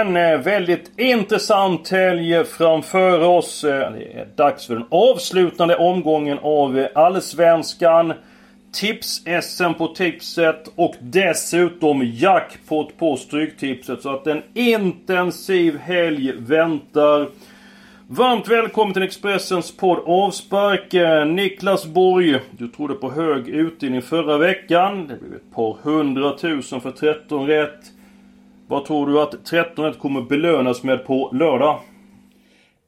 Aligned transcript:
En 0.00 0.16
eh, 0.16 0.38
väldigt 0.38 0.90
intressant 0.96 1.88
helg 1.90 2.44
framför 2.44 3.20
oss. 3.20 3.64
Eh, 3.64 3.92
det 3.92 4.18
är 4.18 4.26
dags 4.36 4.66
för 4.66 4.74
den 4.74 4.84
avslutande 4.88 5.76
omgången 5.76 6.38
av 6.42 6.78
eh, 6.78 6.86
Allsvenskan. 6.94 8.12
Tips-SM 8.72 9.74
på 9.78 9.86
tipset 9.86 10.72
och 10.74 10.94
dessutom 11.00 12.02
jackpot 12.04 12.96
på 12.98 13.16
Stryktipset. 13.16 14.02
Så 14.02 14.14
att 14.14 14.26
en 14.26 14.42
intensiv 14.54 15.78
helg 15.78 16.32
väntar. 16.32 17.28
Varmt 18.06 18.48
välkommen 18.48 18.94
till 18.94 19.02
Expressens 19.02 19.76
podd 19.76 19.98
Avspark. 20.06 20.92
Niklas 21.26 21.86
Borg, 21.86 22.40
du 22.50 22.68
trodde 22.68 22.94
på 22.94 23.10
hög 23.10 23.48
utdelning 23.48 24.02
förra 24.02 24.38
veckan. 24.38 25.06
Det 25.08 25.20
blev 25.20 25.34
ett 25.34 25.54
par 25.54 25.76
hundratusen 25.82 26.80
för 26.80 26.90
13 26.90 27.46
rätt. 27.46 27.99
Vad 28.70 28.84
tror 28.84 29.06
du 29.06 29.20
att 29.20 29.44
13 29.44 29.94
kommer 29.94 30.22
belönas 30.22 30.82
med 30.82 31.06
på 31.06 31.30
lördag? 31.32 31.80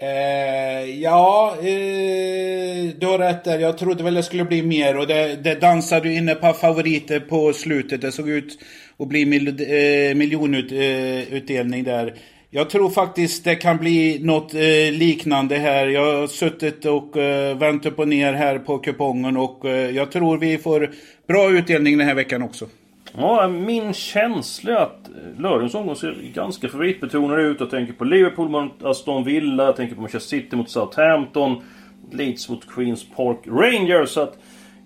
Eh, 0.02 1.00
ja, 1.00 1.55
eh, 1.58 2.95
du 2.98 3.06
har 3.06 3.18
rätt 3.18 3.45
där. 3.45 3.58
Jag 3.58 3.78
trodde 3.78 4.05
väl 4.05 4.14
det 4.14 4.22
skulle 4.22 4.45
bli 4.45 4.62
mer 4.62 4.98
och 4.98 5.06
det, 5.06 5.36
det 5.45 5.60
dansade 5.60 6.10
ett 6.10 6.41
par 6.41 6.52
favoriter 6.52 7.20
på 7.20 7.52
slutet. 7.52 8.00
Det 8.00 8.12
såg 8.12 8.28
ut 8.28 8.58
att 8.98 9.08
bli 9.08 9.27
mil, 9.27 9.48
eh, 9.48 10.14
miljonutdelning 10.14 11.80
eh, 11.80 11.86
där. 11.86 12.14
Jag 12.50 12.70
tror 12.70 12.91
faktiskt 12.91 13.44
det 13.44 13.55
kan 13.55 13.77
bli 13.77 14.19
något 14.22 14.55
eh, 14.55 14.92
liknande 14.92 15.56
här. 15.56 15.86
Jag 15.86 16.20
har 16.20 16.27
suttit 16.27 16.84
och 16.84 17.17
eh, 17.17 17.58
vänt 17.58 17.86
upp 17.86 17.98
och 17.98 18.08
ner 18.08 18.33
här 18.33 18.58
på 18.58 18.78
kupongen 18.78 19.36
och 19.36 19.64
eh, 19.64 19.91
jag 19.91 20.12
tror 20.12 20.39
vi 20.39 20.58
får 20.58 20.91
bra 21.28 21.50
utdelning 21.50 21.98
den 21.98 22.06
här 22.06 22.14
veckan 22.14 22.42
också. 22.42 22.67
Ja, 23.17 23.48
min 23.48 23.92
känsla 23.92 24.72
är 24.72 24.77
att 24.77 25.11
lördagens 25.39 25.75
omgång 25.75 25.97
ser 25.97 26.17
ganska 26.34 26.69
favoritbetonad 26.69 27.41
ut. 27.41 27.61
Jag 27.61 27.70
tänker 27.70 27.92
på 27.92 28.05
Liverpool 28.05 28.48
mot 28.48 28.84
Aston 28.84 29.25
Villa. 29.25 29.64
Jag 29.64 29.77
tänker 29.77 29.95
på 29.95 30.00
Manchester 30.00 30.36
City 30.36 30.56
mot 30.56 30.70
Southampton. 30.70 31.62
Leeds 32.12 32.48
mot 32.48 32.69
Queens 32.75 33.06
Park 33.17 33.39
Rangers. 33.47 34.08
Så 34.08 34.20
att 34.20 34.39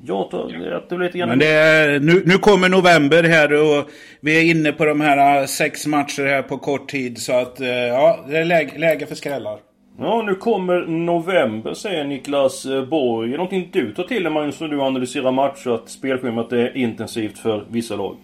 jag 0.07 0.31
tror 0.31 0.73
att 0.73 0.89
det 0.89 0.97
blir 0.97 1.07
lite 1.07 1.19
grann... 1.19 1.29
Men 1.29 1.39
det 1.39 1.47
är, 1.47 2.01
nu, 2.01 2.23
nu 2.27 2.39
kommer 2.39 2.69
november 2.69 3.23
här 3.23 3.53
och 3.53 3.91
vi 4.21 4.39
är 4.39 4.51
inne 4.51 4.73
på 4.73 4.85
de 4.85 5.01
här 5.01 5.41
äh, 5.41 5.47
sex 5.47 5.87
matcher 5.87 6.27
här 6.27 6.43
på 6.43 6.59
kort 6.59 6.89
tid. 6.89 7.19
Så 7.19 7.33
att 7.33 7.61
äh, 7.61 7.69
ja, 7.69 8.25
det 8.29 8.39
är 8.39 8.45
läge, 8.45 8.79
läge 8.79 9.07
för 9.07 9.15
skrällar. 9.15 9.59
Ja, 9.99 10.23
nu 10.23 10.35
kommer 10.35 10.87
november 10.87 11.75
säger 11.75 12.05
Niklas 12.05 12.67
eh, 12.67 12.85
Borg. 12.85 13.29
Är 13.29 13.33
det 13.33 13.37
någonting 13.37 13.69
du 13.73 13.95
tar 13.95 14.03
till 14.03 14.23
dig 14.23 14.33
Magnus 14.33 14.61
när 14.61 14.69
du 14.69 14.83
analyserar 14.83 15.33
matcher? 15.33 15.71
Att 15.71 15.89
spelschemat 15.89 16.53
är 16.53 16.77
intensivt 16.77 17.39
för 17.39 17.67
vissa 17.71 17.97
lag? 17.97 18.17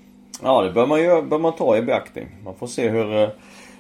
Ja, 0.43 0.63
det 0.63 0.71
bör 0.71 0.87
man, 0.87 1.01
ju, 1.03 1.23
bör 1.23 1.39
man 1.39 1.53
ta 1.53 1.77
i 1.77 1.83
beaktning. 1.83 2.29
Man 2.45 2.55
får 2.55 2.67
se 2.67 2.89
hur, 2.89 3.23
eh, 3.23 3.29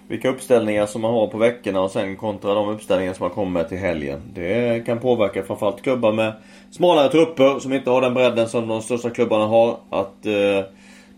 vilka 0.08 0.28
uppställningar 0.28 0.86
som 0.86 1.02
man 1.02 1.12
har 1.12 1.26
på 1.26 1.38
veckorna 1.38 1.80
och 1.80 1.90
sen 1.90 2.16
kontra 2.16 2.54
de 2.54 2.68
uppställningar 2.68 3.12
som 3.12 3.24
man 3.24 3.34
kommer 3.34 3.50
med 3.50 3.68
till 3.68 3.78
helgen. 3.78 4.20
Det 4.34 4.86
kan 4.86 4.98
påverka 4.98 5.42
framförallt 5.42 5.82
klubbar 5.82 6.12
med 6.12 6.32
smalare 6.70 7.08
trupper 7.08 7.58
som 7.58 7.72
inte 7.72 7.90
har 7.90 8.00
den 8.00 8.14
bredden 8.14 8.48
som 8.48 8.68
de 8.68 8.82
största 8.82 9.10
klubbarna 9.10 9.46
har. 9.46 9.77
Att 9.90 10.27
eh, 10.27 10.64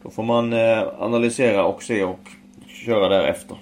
Då 0.02 0.10
får 0.10 0.22
man 0.22 0.54
analysera 0.98 1.64
och 1.64 1.82
se 1.82 2.04
och 2.04 2.20
köra 2.66 3.08
därefter. 3.08 3.56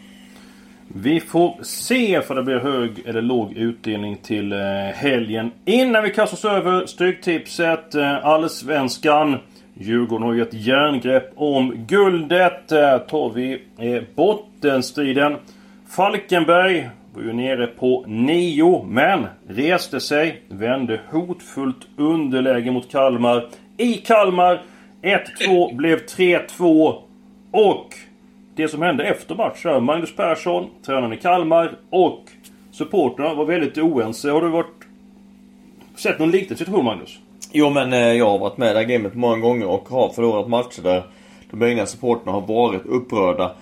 Vi 0.94 1.20
får 1.20 1.62
se 1.62 2.22
för 2.22 2.34
det 2.34 2.42
blir 2.42 2.58
hög 2.58 3.02
eller 3.06 3.22
låg 3.22 3.52
utdelning 3.52 4.16
till 4.16 4.52
eh, 4.52 4.58
helgen. 4.94 5.50
Innan 5.64 6.02
vi 6.02 6.10
kastar 6.10 6.36
oss 6.36 6.44
över 6.44 6.86
Stryktipset, 6.86 7.94
eh, 7.94 8.26
Allsvenskan. 8.26 9.36
Djurgården 9.74 10.26
har 10.26 10.34
ju 10.34 10.42
ett 10.42 10.54
järngrepp 10.54 11.32
om 11.36 11.86
guldet. 11.88 12.72
Eh, 12.72 12.98
tar 12.98 13.32
vi 13.34 13.62
bottenstriden. 14.14 15.36
Falkenberg 15.88 16.88
var 17.14 17.22
ju 17.22 17.32
nere 17.32 17.66
på 17.66 18.04
9 18.06 18.84
men 18.88 19.26
reste 19.48 20.00
sig. 20.00 20.42
Vände 20.48 21.00
hotfullt 21.10 21.86
underläge 21.96 22.70
mot 22.70 22.90
Kalmar. 22.90 23.48
I 23.76 23.94
Kalmar 23.94 24.62
1-2 25.02 25.76
blev 25.76 25.98
3-2. 26.06 26.94
Och 27.50 27.94
det 28.54 28.68
som 28.68 28.82
hände 28.82 29.04
efter 29.04 29.34
matchen. 29.34 29.84
Magnus 29.84 30.16
Persson, 30.16 30.70
tränaren 30.86 31.12
i 31.12 31.16
Kalmar 31.16 31.78
och 31.90 32.20
supporterna 32.70 33.34
var 33.34 33.44
väldigt 33.44 33.78
oense. 33.78 34.30
Har 34.30 34.40
du 34.40 34.48
varit... 34.48 34.86
sett 35.96 36.18
någon 36.18 36.30
liknande 36.30 36.56
situation 36.56 36.84
Magnus? 36.84 37.18
Jo 37.52 37.70
men 37.70 37.92
eh, 37.92 37.98
jag 37.98 38.30
har 38.30 38.38
varit 38.38 38.56
med 38.56 38.70
i 38.70 38.72
det 38.72 38.78
här 38.78 38.86
gamet 38.86 39.14
många 39.14 39.36
gånger 39.36 39.66
och 39.66 39.88
har 39.88 40.08
förlorat 40.08 40.48
matcher 40.48 40.82
där 40.82 41.02
de 41.50 41.62
egna 41.62 41.86
supporterna 41.86 42.32
har 42.32 42.40
varit 42.40 42.86
upprörda. 42.86 43.52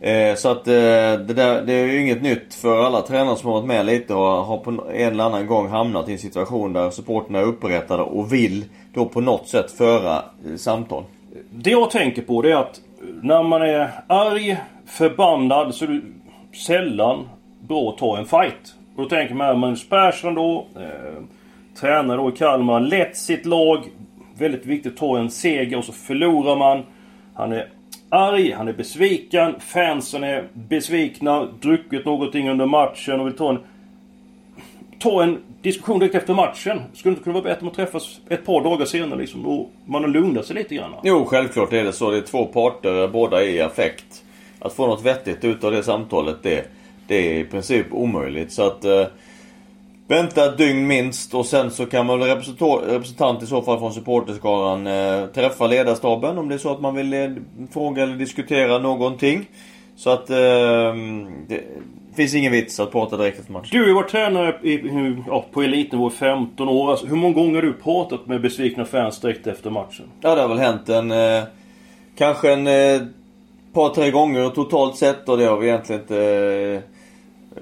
Eh, 0.00 0.34
så 0.34 0.48
att 0.48 0.68
eh, 0.68 0.72
det, 0.72 1.34
där, 1.34 1.62
det 1.62 1.72
är 1.72 1.86
ju 1.86 2.00
inget 2.00 2.22
nytt 2.22 2.54
för 2.54 2.84
alla 2.84 3.02
tränare 3.02 3.36
som 3.36 3.48
har 3.48 3.56
varit 3.56 3.66
med 3.68 3.86
lite 3.86 4.14
och 4.14 4.44
har 4.44 4.58
på 4.58 4.70
en 4.70 5.12
eller 5.12 5.24
annan 5.24 5.46
gång 5.46 5.68
hamnat 5.68 6.08
i 6.08 6.12
en 6.12 6.18
situation 6.18 6.72
där 6.72 6.90
supporterna 6.90 7.38
är 7.38 7.44
upprättade 7.44 8.02
och 8.02 8.32
vill 8.32 8.64
då 8.94 9.04
på 9.04 9.20
något 9.20 9.48
sätt 9.48 9.70
föra 9.70 10.22
samtal. 10.56 11.04
Det 11.50 11.70
jag 11.70 11.90
tänker 11.90 12.22
på 12.22 12.42
det 12.42 12.50
är 12.50 12.56
att 12.56 12.80
när 13.22 13.42
man 13.42 13.62
är 13.62 13.90
arg, 14.06 14.56
förbannad 14.86 15.74
så 15.74 15.84
är 15.84 15.88
det 15.88 16.00
sällan 16.58 17.28
bra 17.60 17.90
att 17.90 17.98
ta 17.98 18.18
en 18.18 18.26
fight. 18.26 18.74
Och 18.96 19.02
då 19.02 19.08
tänker 19.08 19.34
man 19.34 19.58
Magnus 19.58 19.88
Persson 19.88 20.34
då, 20.34 20.66
eh, 20.76 21.22
tränare 21.80 22.16
då 22.16 22.28
i 22.28 22.32
Kalmar, 22.32 22.80
lett 22.80 23.16
sitt 23.16 23.46
lag. 23.46 23.84
Väldigt 24.38 24.66
viktigt 24.66 24.92
att 24.92 24.98
ta 24.98 25.18
en 25.18 25.30
seger 25.30 25.78
och 25.78 25.84
så 25.84 25.92
förlorar 25.92 26.56
man. 26.56 26.82
Han 27.34 27.52
är 27.52 27.68
arg, 28.08 28.52
han 28.52 28.68
är 28.68 28.72
besviken, 28.72 29.54
fansen 29.60 30.24
är 30.24 30.44
besvikna, 30.52 31.44
druckit 31.60 32.04
någonting 32.04 32.50
under 32.50 32.66
matchen 32.66 33.20
och 33.20 33.26
vill 33.26 33.36
ta 33.36 33.50
en... 33.50 33.58
Ta 34.98 35.22
en 35.22 35.38
diskussion 35.62 35.98
direkt 35.98 36.14
efter 36.14 36.34
matchen. 36.34 36.82
Skulle 36.94 37.10
det 37.10 37.14
inte 37.14 37.22
kunna 37.22 37.34
vara 37.34 37.44
bättre 37.44 37.60
om 37.60 37.68
att 37.68 37.74
träffas 37.74 38.20
ett 38.28 38.46
par 38.46 38.64
dagar 38.64 38.84
senare 38.84 39.18
liksom 39.18 39.46
och 39.46 39.70
man 39.84 40.02
har 40.02 40.10
lugnat 40.10 40.46
sig 40.46 40.56
lite 40.56 40.74
grann? 40.74 40.92
Jo, 41.02 41.24
självklart 41.24 41.72
är 41.72 41.84
det 41.84 41.92
så. 41.92 42.10
Det 42.10 42.16
är 42.16 42.22
två 42.22 42.44
parter, 42.44 43.08
båda 43.08 43.44
är 43.44 43.48
i 43.48 43.60
affekt. 43.60 44.22
Att 44.58 44.72
få 44.72 44.86
något 44.86 45.02
vettigt 45.02 45.44
ut 45.44 45.64
av 45.64 45.72
det 45.72 45.82
samtalet, 45.82 46.36
det, 46.42 46.70
det 47.06 47.16
är 47.16 47.40
i 47.40 47.44
princip 47.44 47.86
omöjligt. 47.90 48.52
Så 48.52 48.62
att... 48.62 48.84
Eh, 48.84 49.06
vänta 50.08 50.44
ett 50.44 50.58
dygn 50.58 50.86
minst 50.86 51.34
och 51.34 51.46
sen 51.46 51.70
så 51.70 51.86
kan 51.86 52.06
man 52.06 52.20
väl 52.20 52.28
representant 52.80 53.42
i 53.42 53.46
så 53.46 53.62
fall 53.62 53.78
från 53.78 53.92
supporterskaran 53.92 54.86
eh, 54.86 55.26
träffa 55.26 55.66
ledarstaben 55.66 56.38
om 56.38 56.48
det 56.48 56.54
är 56.54 56.58
så 56.58 56.72
att 56.72 56.80
man 56.80 56.94
vill 56.94 57.14
eh, 57.14 57.30
fråga 57.70 58.02
eller 58.02 58.16
diskutera 58.16 58.78
någonting. 58.78 59.48
Så 59.96 60.10
att 60.10 60.30
eh, 60.30 60.94
det, 61.48 61.64
finns 62.18 62.34
ingen 62.34 62.52
vits 62.52 62.80
att 62.80 62.92
prata 62.92 63.16
direkt 63.16 63.38
efter 63.40 63.52
matchen. 63.52 63.68
Du 63.70 63.80
har 63.80 63.86
ju 63.86 63.94
varit 63.94 64.10
tränare 64.10 64.58
i, 64.62 64.80
ja, 65.26 65.46
på 65.52 65.62
elitnivå 65.62 66.08
i 66.08 66.10
15 66.10 66.68
år. 66.68 66.90
Alltså, 66.90 67.06
hur 67.06 67.16
många 67.16 67.34
gånger 67.34 67.54
har 67.54 67.62
du 67.62 67.72
pratat 67.72 68.26
med 68.26 68.40
besvikna 68.40 68.84
fans 68.84 69.20
direkt 69.20 69.46
efter 69.46 69.70
matchen? 69.70 70.06
Ja, 70.20 70.34
det 70.34 70.40
har 70.40 70.48
väl 70.48 70.58
hänt 70.58 70.88
en... 70.88 71.10
Eh, 71.10 71.42
kanske 72.16 72.52
en 72.52 72.66
eh, 72.66 73.00
par, 73.72 73.88
tre 73.88 74.10
gånger 74.10 74.48
totalt 74.48 74.96
sett 74.96 75.28
och 75.28 75.38
det 75.38 75.44
har 75.44 75.56
vi 75.56 75.68
egentligen 75.68 76.02
inte 76.02 76.82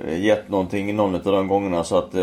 eh, 0.09 0.25
gett 0.25 0.49
någonting 0.49 0.97
någon 0.97 1.15
av 1.15 1.23
de 1.23 1.49
gångerna. 1.49 1.85
Så 1.85 1.99
att 1.99 2.15
eh, 2.15 2.23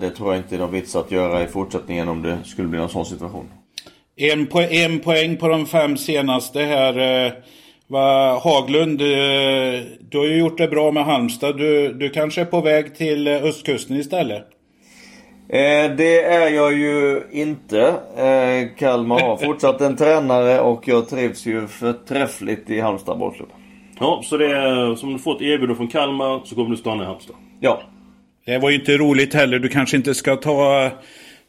det 0.00 0.12
tror 0.16 0.32
jag 0.32 0.36
inte 0.36 0.54
är 0.54 0.58
någon 0.58 0.72
vits 0.72 0.96
att 0.96 1.10
göra 1.10 1.42
i 1.42 1.46
fortsättningen 1.46 2.08
om 2.08 2.22
det 2.22 2.38
skulle 2.44 2.68
bli 2.68 2.78
någon 2.78 2.88
sån 2.88 3.06
situation. 3.06 3.48
En, 4.16 4.46
po 4.46 4.60
en 4.60 5.00
poäng 5.00 5.36
på 5.36 5.48
de 5.48 5.66
fem 5.66 5.96
senaste 5.96 6.60
här. 6.60 7.26
Eh 7.26 7.32
Va, 7.88 8.38
Haglund, 8.44 9.00
eh, 9.00 9.80
du 10.10 10.18
har 10.18 10.24
ju 10.24 10.38
gjort 10.38 10.58
det 10.58 10.68
bra 10.68 10.90
med 10.90 11.04
Halmstad. 11.04 11.58
Du, 11.58 11.92
du 11.92 12.10
kanske 12.10 12.40
är 12.40 12.44
på 12.44 12.60
väg 12.60 12.94
till 12.96 13.26
eh, 13.28 13.44
östkusten 13.44 13.96
istället? 13.96 14.46
Eh, 15.48 15.96
det 15.96 16.22
är 16.22 16.50
jag 16.50 16.78
ju 16.78 17.22
inte. 17.32 17.80
Eh, 18.16 18.76
Kalmar 18.78 19.20
har 19.20 19.36
fortsatt 19.44 19.80
en 19.80 19.96
tränare 19.96 20.60
och 20.60 20.88
jag 20.88 21.08
trivs 21.08 21.46
ju 21.46 21.66
förträffligt 21.66 22.70
i 22.70 22.80
Halmstad 22.80 23.18
bollklubb. 23.18 23.48
Ja, 24.00 24.22
så 24.24 24.36
det 24.36 24.46
är 24.46 24.94
som 24.94 25.12
du 25.12 25.18
fått 25.18 25.42
erbjudande 25.42 25.74
från 25.74 25.88
Kalmar 25.88 26.40
så 26.44 26.54
kommer 26.54 26.70
du 26.70 26.76
stanna 26.76 27.02
i 27.02 27.06
Halmstad? 27.06 27.36
Ja. 27.60 27.82
Det 28.46 28.58
var 28.58 28.70
ju 28.70 28.76
inte 28.76 28.96
roligt 28.96 29.34
heller. 29.34 29.58
Du 29.58 29.68
kanske 29.68 29.96
inte 29.96 30.14
ska 30.14 30.36
ta 30.36 30.90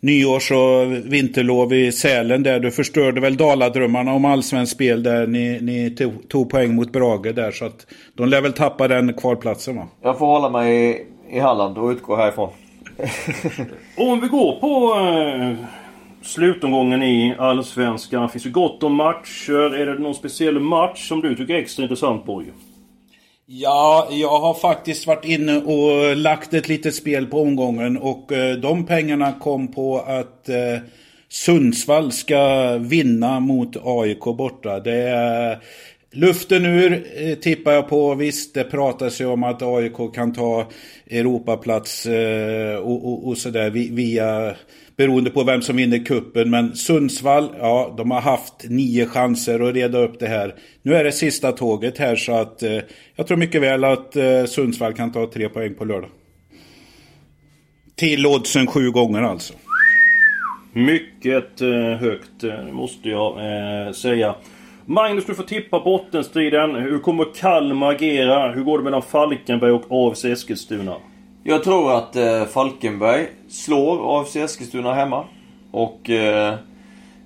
nyårs 0.03 0.51
och 0.51 0.91
vinterlov 1.13 1.73
i 1.73 1.91
Sälen 1.91 2.43
där. 2.43 2.59
Du 2.59 2.71
förstörde 2.71 3.21
väl 3.21 3.37
Daladrömmarna 3.37 4.13
om 4.13 4.25
allsvensk 4.25 4.73
spel 4.73 5.03
där 5.03 5.27
ni, 5.27 5.59
ni 5.61 5.89
tog, 5.89 6.29
tog 6.29 6.49
poäng 6.49 6.75
mot 6.75 6.91
Brage 6.91 7.33
där. 7.35 7.51
Så 7.51 7.65
att 7.65 7.87
de 8.13 8.29
lär 8.29 8.41
väl 8.41 8.53
tappa 8.53 8.87
den 8.87 9.13
kvalplatsen 9.13 9.75
va? 9.75 9.87
Jag 10.01 10.17
får 10.17 10.25
hålla 10.25 10.49
mig 10.49 10.89
i, 10.89 11.05
i 11.37 11.39
Halland 11.39 11.77
och 11.77 11.89
utgå 11.89 12.15
härifrån. 12.15 12.49
om 13.97 14.21
vi 14.21 14.27
går 14.27 14.59
på 14.59 14.99
eh, 14.99 15.65
slutomgången 16.21 17.03
i 17.03 17.35
Allsvenskan. 17.37 18.29
Finns 18.29 18.43
det 18.43 18.49
gott 18.49 18.83
om 18.83 18.95
matcher? 18.95 19.75
Är 19.75 19.85
det 19.85 19.99
någon 19.99 20.15
speciell 20.15 20.59
match 20.59 21.07
som 21.07 21.21
du 21.21 21.35
tycker 21.35 21.53
är 21.53 21.59
extra 21.59 21.83
intressant 21.83 22.25
Borg? 22.25 22.45
Ja, 23.55 24.07
jag 24.11 24.39
har 24.39 24.53
faktiskt 24.53 25.07
varit 25.07 25.25
inne 25.25 25.57
och 25.57 26.15
lagt 26.15 26.53
ett 26.53 26.67
litet 26.67 26.95
spel 26.95 27.27
på 27.27 27.41
omgången 27.41 27.97
och 27.97 28.31
eh, 28.31 28.55
de 28.55 28.85
pengarna 28.85 29.33
kom 29.39 29.67
på 29.67 29.99
att 29.99 30.49
eh, 30.49 30.77
Sundsvall 31.29 32.11
ska 32.11 32.77
vinna 32.77 33.39
mot 33.39 33.77
AIK 33.83 34.19
borta. 34.19 34.79
Det 34.79 35.09
är 35.09 35.59
Luften 36.15 36.65
ur 36.65 37.05
eh, 37.15 37.35
tippar 37.35 37.71
jag 37.71 37.89
på. 37.89 38.15
Visst, 38.15 38.53
det 38.53 38.63
pratas 38.63 39.21
ju 39.21 39.25
om 39.25 39.43
att 39.43 39.61
AIK 39.61 40.13
kan 40.15 40.33
ta 40.33 40.67
Europaplats 41.09 42.05
eh, 42.05 42.75
och, 42.75 43.05
och, 43.07 43.27
och 43.27 43.37
sådär 43.37 43.69
via 43.69 44.55
beroende 44.95 45.29
på 45.29 45.43
vem 45.43 45.61
som 45.61 45.75
vinner 45.75 46.05
kuppen. 46.05 46.49
Men 46.49 46.75
Sundsvall, 46.75 47.49
ja, 47.59 47.93
de 47.97 48.11
har 48.11 48.21
haft 48.21 48.53
nio 48.69 49.05
chanser 49.05 49.59
att 49.59 49.75
reda 49.75 49.97
upp 49.97 50.19
det 50.19 50.27
här. 50.27 50.55
Nu 50.81 50.95
är 50.95 51.03
det 51.03 51.11
sista 51.11 51.51
tåget 51.51 51.97
här 51.97 52.15
så 52.15 52.33
att 52.33 52.63
eh, 52.63 52.79
jag 53.15 53.27
tror 53.27 53.37
mycket 53.37 53.61
väl 53.61 53.83
att 53.83 54.15
eh, 54.15 54.45
Sundsvall 54.45 54.93
kan 54.93 55.11
ta 55.11 55.31
tre 55.31 55.49
poäng 55.49 55.73
på 55.73 55.85
lördag. 55.85 56.09
Till 57.95 58.25
oddsen 58.25 58.67
sju 58.67 58.91
gånger 58.91 59.21
alltså. 59.21 59.53
Mycket 60.73 61.61
eh, 61.61 61.69
högt 61.99 62.43
eh, 62.43 62.63
måste 62.71 63.09
jag 63.09 63.37
eh, 63.87 63.91
säga. 63.93 64.35
Magnus, 64.85 65.25
du 65.25 65.35
får 65.35 65.43
tippa 65.43 65.79
bottenstriden. 65.79 66.75
Hur 66.75 66.99
kommer 66.99 67.25
Kalmar 67.35 67.91
agera? 67.91 68.51
Hur 68.51 68.63
går 68.63 68.77
det 68.77 68.83
mellan 68.83 69.01
Falkenberg 69.01 69.71
och 69.71 69.83
AFC 69.89 70.25
Eskilstuna? 70.25 70.95
Jag 71.43 71.63
tror 71.63 71.97
att 71.97 72.15
eh, 72.15 72.45
Falkenberg 72.45 73.27
slår 73.49 74.19
AFC 74.19 74.35
Eskilstuna 74.35 74.93
hemma. 74.93 75.23
Och 75.71 76.09
eh, 76.09 76.53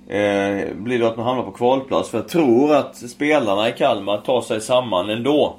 eh, 0.07 0.73
blir 0.75 0.99
det 0.99 1.07
att 1.07 1.17
man 1.17 1.25
hamnar 1.25 1.43
på 1.43 1.51
kvalplats. 1.51 2.09
För 2.09 2.17
jag 2.17 2.27
tror 2.27 2.75
att 2.75 2.95
spelarna 2.95 3.69
i 3.69 3.71
Kalmar 3.71 4.17
tar 4.17 4.41
sig 4.41 4.61
samman 4.61 5.09
ändå. 5.09 5.55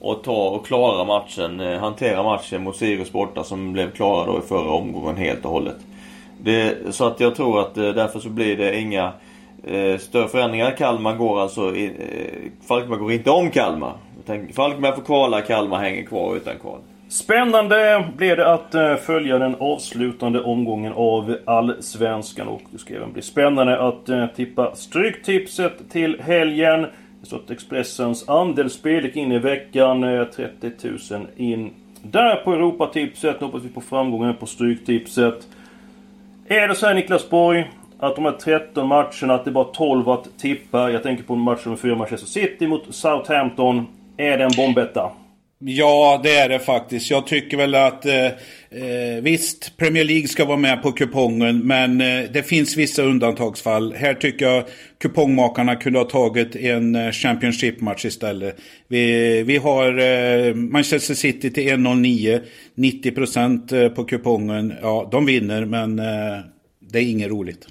Och 0.00 0.22
tar 0.22 0.50
och 0.50 0.66
klarar 0.66 1.04
matchen, 1.04 1.60
eh, 1.60 1.80
hanterar 1.80 2.22
matchen 2.22 2.62
mot 2.62 2.76
Sirius 2.76 3.12
borta 3.12 3.44
som 3.44 3.72
blev 3.72 3.90
klara 3.90 4.26
då 4.26 4.38
i 4.38 4.48
förra 4.48 4.70
omgången 4.70 5.16
helt 5.16 5.44
och 5.44 5.50
hållet. 5.50 5.76
Det, 6.42 6.76
så 6.94 7.04
att 7.04 7.20
jag 7.20 7.34
tror 7.34 7.60
att 7.60 7.76
eh, 7.76 7.88
därför 7.88 8.20
så 8.20 8.28
blir 8.28 8.56
det 8.56 8.80
inga 8.80 9.12
eh, 9.64 9.98
större 9.98 10.28
förändringar. 10.28 10.76
Kalmar 10.76 11.16
går 11.16 11.40
alltså... 11.40 11.76
I, 11.76 11.86
eh, 11.86 12.66
Falkenberg 12.68 13.00
går 13.00 13.12
inte 13.12 13.30
om 13.30 13.50
Kalmar. 13.50 13.92
Falkenberg 14.54 14.94
får 14.94 15.02
kvala, 15.02 15.40
Kalmar 15.40 15.78
hänger 15.78 16.04
kvar 16.04 16.36
utan 16.36 16.58
kval. 16.58 16.78
Spännande 17.10 18.08
blir 18.16 18.36
det 18.36 18.52
att 18.52 18.74
eh, 18.74 18.96
följa 18.96 19.38
den 19.38 19.54
avslutande 19.58 20.40
omgången 20.40 20.92
av 20.92 21.36
Allsvenskan. 21.44 22.48
Och 22.48 22.62
det 22.70 22.78
ska 22.78 22.94
även 22.94 23.12
bli 23.12 23.22
spännande 23.22 23.80
att 23.80 24.08
eh, 24.08 24.26
tippa 24.26 24.74
Stryktipset 24.74 25.90
till 25.90 26.20
helgen. 26.20 26.86
Det 27.20 27.26
står 27.26 27.36
att 27.36 27.50
Expressens 27.50 28.28
andelsspel 28.28 29.04
gick 29.04 29.16
in 29.16 29.32
i 29.32 29.38
veckan. 29.38 30.04
Eh, 30.04 30.24
30 30.24 30.72
000 31.10 31.26
in 31.36 31.70
där 32.02 32.36
på 32.36 32.52
Europatipset. 32.52 33.40
Nu 33.40 33.46
hoppas 33.46 33.62
vi 33.62 33.68
på 33.68 33.80
framgången 33.80 34.36
på 34.36 34.46
Stryktipset. 34.46 35.48
Är 36.46 36.68
det 36.68 36.74
så 36.74 36.86
här 36.86 36.94
Niklas 36.94 37.30
Borg, 37.30 37.70
att 38.00 38.16
de 38.16 38.24
här 38.24 38.32
13 38.32 38.88
matcherna, 38.88 39.34
att 39.34 39.44
det 39.44 39.50
är 39.50 39.52
bara 39.52 39.64
12 39.64 40.08
att 40.08 40.38
tippa. 40.38 40.90
Jag 40.90 41.02
tänker 41.02 41.24
på 41.24 41.36
match 41.36 41.64
nummer 41.64 41.76
4, 41.76 41.96
Manchester 41.96 42.26
City 42.26 42.66
mot 42.66 42.94
Southampton. 42.94 43.86
Är 44.16 44.38
det 44.38 44.44
en 44.44 44.50
bombetta? 44.56 45.10
Ja, 45.64 46.20
det 46.22 46.34
är 46.38 46.48
det 46.48 46.58
faktiskt. 46.58 47.10
Jag 47.10 47.26
tycker 47.26 47.56
väl 47.56 47.74
att 47.74 48.06
eh, 48.06 48.26
eh, 48.70 49.22
visst, 49.22 49.76
Premier 49.76 50.04
League 50.04 50.28
ska 50.28 50.44
vara 50.44 50.56
med 50.56 50.82
på 50.82 50.92
kupongen, 50.92 51.66
men 51.66 52.00
eh, 52.00 52.30
det 52.32 52.42
finns 52.42 52.76
vissa 52.76 53.02
undantagsfall. 53.02 53.92
Här 53.92 54.14
tycker 54.14 54.46
jag 54.46 54.64
kupongmakarna 55.00 55.76
kunde 55.76 55.98
ha 55.98 56.06
tagit 56.06 56.56
en 56.56 56.94
eh, 56.94 57.10
Championship-match 57.10 58.04
istället. 58.04 58.56
Vi, 58.88 59.42
vi 59.42 59.56
har 59.56 59.98
eh, 59.98 60.54
Manchester 60.54 61.14
City 61.14 61.50
till 61.50 61.68
1,09, 61.68 62.40
90% 62.74 63.82
eh, 63.82 63.88
på 63.88 64.04
kupongen. 64.04 64.74
Ja, 64.82 65.08
de 65.12 65.26
vinner, 65.26 65.64
men 65.64 65.98
eh, 65.98 66.38
det 66.92 66.98
är 66.98 67.02
inget 67.02 67.30
roligt. 67.30 67.66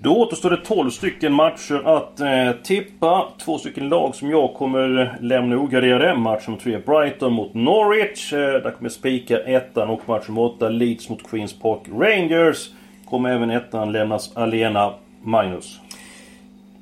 Då 0.00 0.16
återstår 0.16 0.50
det 0.50 0.56
12 0.56 0.90
stycken 0.90 1.32
matcher 1.32 1.82
att 1.84 2.20
eh, 2.20 2.52
tippa. 2.62 3.28
Två 3.44 3.58
stycken 3.58 3.88
lag 3.88 4.14
som 4.14 4.30
jag 4.30 4.54
kommer 4.54 5.18
lämna 5.20 5.56
ograderade. 5.56 6.14
Match 6.14 6.46
nummer 6.46 6.60
3 6.60 6.78
Brighton 6.78 7.32
mot 7.32 7.54
Norwich. 7.54 8.32
Eh, 8.32 8.38
där 8.38 8.60
kommer 8.60 8.76
jag 8.80 8.92
spika 8.92 9.38
ettan 9.38 9.88
och 9.88 10.08
match 10.08 10.28
nummer 10.28 10.42
8 10.42 10.68
Leeds 10.68 11.08
mot 11.08 11.30
Queens 11.30 11.60
Park 11.60 11.80
Rangers. 11.92 12.70
Kommer 13.10 13.30
även 13.30 13.50
ettan 13.50 13.92
lämnas 13.92 14.36
alena. 14.36 14.94
Magnus. 15.22 15.80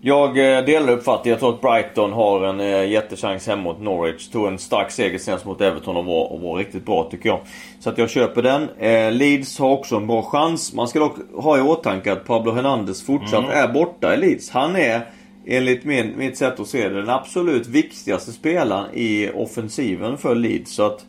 Jag 0.01 0.57
eh, 0.57 0.65
delar 0.65 0.93
uppfattningen. 0.93 1.35
Jag 1.35 1.41
tror 1.41 1.55
att 1.55 1.61
Brighton 1.61 2.13
har 2.13 2.45
en 2.45 2.61
eh, 2.61 2.91
jättechans 2.91 3.47
hemma 3.47 3.63
mot 3.63 3.81
Norwich. 3.81 4.29
Tog 4.29 4.47
en 4.47 4.59
stark 4.59 4.91
seger 4.91 5.19
senast 5.19 5.45
mot 5.45 5.61
Everton 5.61 5.97
och 5.97 6.05
var, 6.05 6.33
och 6.33 6.41
var 6.41 6.57
riktigt 6.57 6.87
bra 6.87 7.09
tycker 7.11 7.29
jag. 7.29 7.41
Så 7.81 7.91
att 7.91 7.99
jag 7.99 8.11
köper 8.11 8.43
den. 8.43 8.69
Eh, 8.79 9.13
Leeds 9.13 9.59
har 9.59 9.71
också 9.71 9.97
en 9.97 10.07
bra 10.07 10.23
chans. 10.23 10.75
Man 10.75 10.89
ska 10.89 10.99
dock 10.99 11.17
ha 11.35 11.59
i 11.59 11.61
åtanke 11.61 12.13
att 12.13 12.25
Pablo 12.25 12.53
Hernandez 12.53 13.07
fortsatt 13.07 13.45
mm. 13.45 13.51
är 13.51 13.69
borta 13.69 14.15
i 14.15 14.17
Leeds. 14.17 14.51
Han 14.51 14.77
är 14.77 15.01
enligt 15.47 15.85
min, 15.85 16.19
mitt 16.19 16.39
sätt 16.39 16.61
att 16.61 16.69
se 16.69 16.89
det 16.89 17.01
den 17.01 17.11
absolut 17.11 17.67
viktigaste 17.67 18.33
spelaren 18.33 18.87
i 18.95 19.31
offensiven 19.35 20.19
för 20.19 20.35
Leeds. 20.35 20.75
Så 20.75 20.87
att 20.87 21.05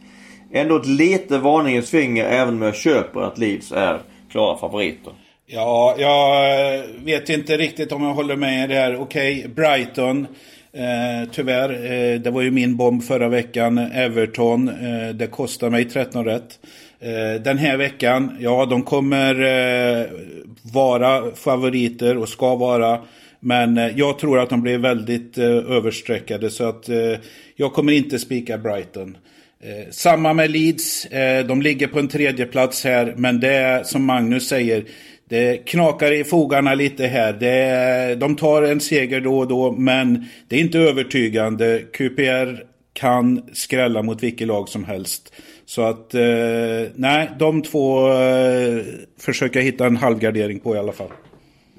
ändå 0.52 0.76
ett 0.76 0.88
lite 0.88 1.38
varningens 1.38 1.90
finger 1.90 2.26
även 2.26 2.54
om 2.54 2.62
jag 2.62 2.76
köper 2.76 3.22
att 3.22 3.38
Leeds 3.38 3.72
är 3.72 4.00
klara 4.32 4.58
favoriter. 4.58 5.14
Ja, 5.50 5.96
jag 5.98 6.84
vet 7.06 7.30
inte 7.30 7.58
riktigt 7.58 7.92
om 7.92 8.04
jag 8.04 8.14
håller 8.14 8.36
med 8.36 8.70
där. 8.70 8.96
Okej, 8.96 9.40
okay, 9.40 9.48
Brighton. 9.54 10.28
Eh, 10.74 11.30
tyvärr, 11.32 11.70
eh, 11.70 12.20
det 12.20 12.32
var 12.32 12.42
ju 12.42 12.52
min 12.52 12.78
bomb 12.78 13.04
förra 13.04 13.30
veckan. 13.30 13.78
Everton, 13.78 14.70
eh, 14.70 15.10
det 15.14 15.28
kostar 15.28 15.70
mig 15.70 15.86
13 15.86 16.26
rätt. 16.26 16.60
Eh, 17.00 17.42
den 17.42 17.58
här 17.58 17.78
veckan, 17.78 18.38
ja 18.40 18.66
de 18.66 18.84
kommer 18.84 19.42
eh, 19.42 20.06
vara 20.74 21.36
favoriter 21.36 22.18
och 22.18 22.30
ska 22.30 22.56
vara. 22.56 23.00
Men 23.40 23.78
eh, 23.78 23.98
jag 23.98 24.20
tror 24.20 24.40
att 24.40 24.50
de 24.50 24.62
blir 24.62 24.78
väldigt 24.78 25.38
eh, 25.38 25.46
överstreckade 25.46 26.50
så 26.50 26.64
att 26.70 26.90
eh, 26.90 27.14
jag 27.56 27.74
kommer 27.74 27.94
inte 27.94 28.20
spika 28.20 28.58
Brighton. 28.58 29.18
Eh, 29.64 29.92
samma 29.92 30.34
med 30.34 30.52
Leeds, 30.52 31.08
de 31.48 31.62
ligger 31.62 31.88
på 31.88 32.00
en 32.00 32.08
tredje 32.08 32.46
plats 32.46 32.84
här 32.84 33.14
men 33.18 33.40
det 33.40 33.54
är 33.54 33.84
som 33.84 34.06
Magnus 34.06 34.48
säger 34.48 34.84
det 35.30 35.58
knakar 35.58 36.12
i 36.12 36.24
fogarna 36.24 36.76
lite 36.76 37.08
här. 37.08 37.34
Det, 37.34 38.16
de 38.16 38.36
tar 38.36 38.64
en 38.64 38.80
seger 38.80 39.22
då 39.22 39.40
och 39.40 39.48
då, 39.48 39.72
men 39.72 40.26
det 40.48 40.56
är 40.56 40.60
inte 40.60 40.80
övertygande. 40.80 41.82
QPR 41.94 42.64
kan 42.94 43.42
skrälla 43.54 44.02
mot 44.02 44.24
vilket 44.24 44.48
lag 44.48 44.70
som 44.70 44.84
helst. 44.84 45.34
Så 45.66 45.82
att, 45.82 46.14
eh, 46.14 46.22
nej, 46.96 47.30
de 47.40 47.62
två 47.62 48.12
eh, 48.12 48.84
försöker 49.20 49.62
hitta 49.62 49.86
en 49.86 49.98
halvgardering 49.98 50.60
på 50.60 50.76
i 50.76 50.80
alla 50.80 50.92
fall. 50.92 51.10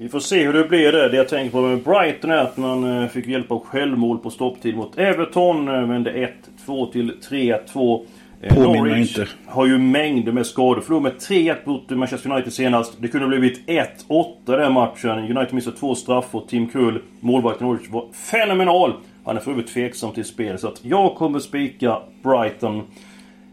Vi 0.00 0.08
får 0.08 0.20
se 0.20 0.46
hur 0.46 0.52
det 0.52 0.64
blir 0.64 0.92
det. 0.92 1.08
Det 1.08 1.16
jag 1.16 1.28
tänker 1.28 1.52
på 1.52 1.60
med 1.60 1.82
Brighton 1.82 2.30
är 2.30 2.36
att 2.36 2.56
man 2.56 3.02
eh, 3.02 3.08
fick 3.08 3.26
hjälp 3.26 3.52
av 3.52 3.64
självmål 3.64 4.18
på 4.18 4.30
stopptid 4.30 4.76
mot 4.76 4.98
Everton. 4.98 5.68
Eh, 5.68 5.88
vände 5.88 6.30
1-2 6.66 6.92
till 6.92 7.12
3-2. 7.30 8.06
Eh, 8.42 8.54
Påminner 8.54 8.96
inte. 8.96 9.26
har 9.46 9.66
ju 9.66 9.78
mängder 9.78 10.32
med 10.32 10.46
skador. 10.46 10.80
Förlorade 10.80 11.02
med 11.10 11.20
3-1 11.20 11.56
mot 11.64 11.90
Manchester 11.90 12.30
United 12.32 12.52
senast. 12.52 12.96
Det 13.00 13.08
kunde 13.08 13.26
ha 13.26 13.28
blivit 13.28 13.68
1-8 13.68 14.34
den 14.46 14.72
matchen. 14.72 15.10
United 15.10 15.52
missade 15.54 15.76
två 15.76 15.94
straffar. 15.94 16.40
Tim 16.48 16.66
Kull, 16.68 17.02
målvakten 17.20 17.66
Norwich, 17.66 17.88
var 17.90 18.04
fenomenal. 18.12 18.92
Han 19.24 19.36
är 19.36 19.40
för 19.40 19.50
övrigt 19.50 19.66
tveksam 19.74 20.12
till 20.12 20.24
spel. 20.24 20.58
Så 20.58 20.68
att 20.68 20.84
jag 20.84 21.14
kommer 21.14 21.38
spika 21.38 21.98
Brighton. 22.22 22.82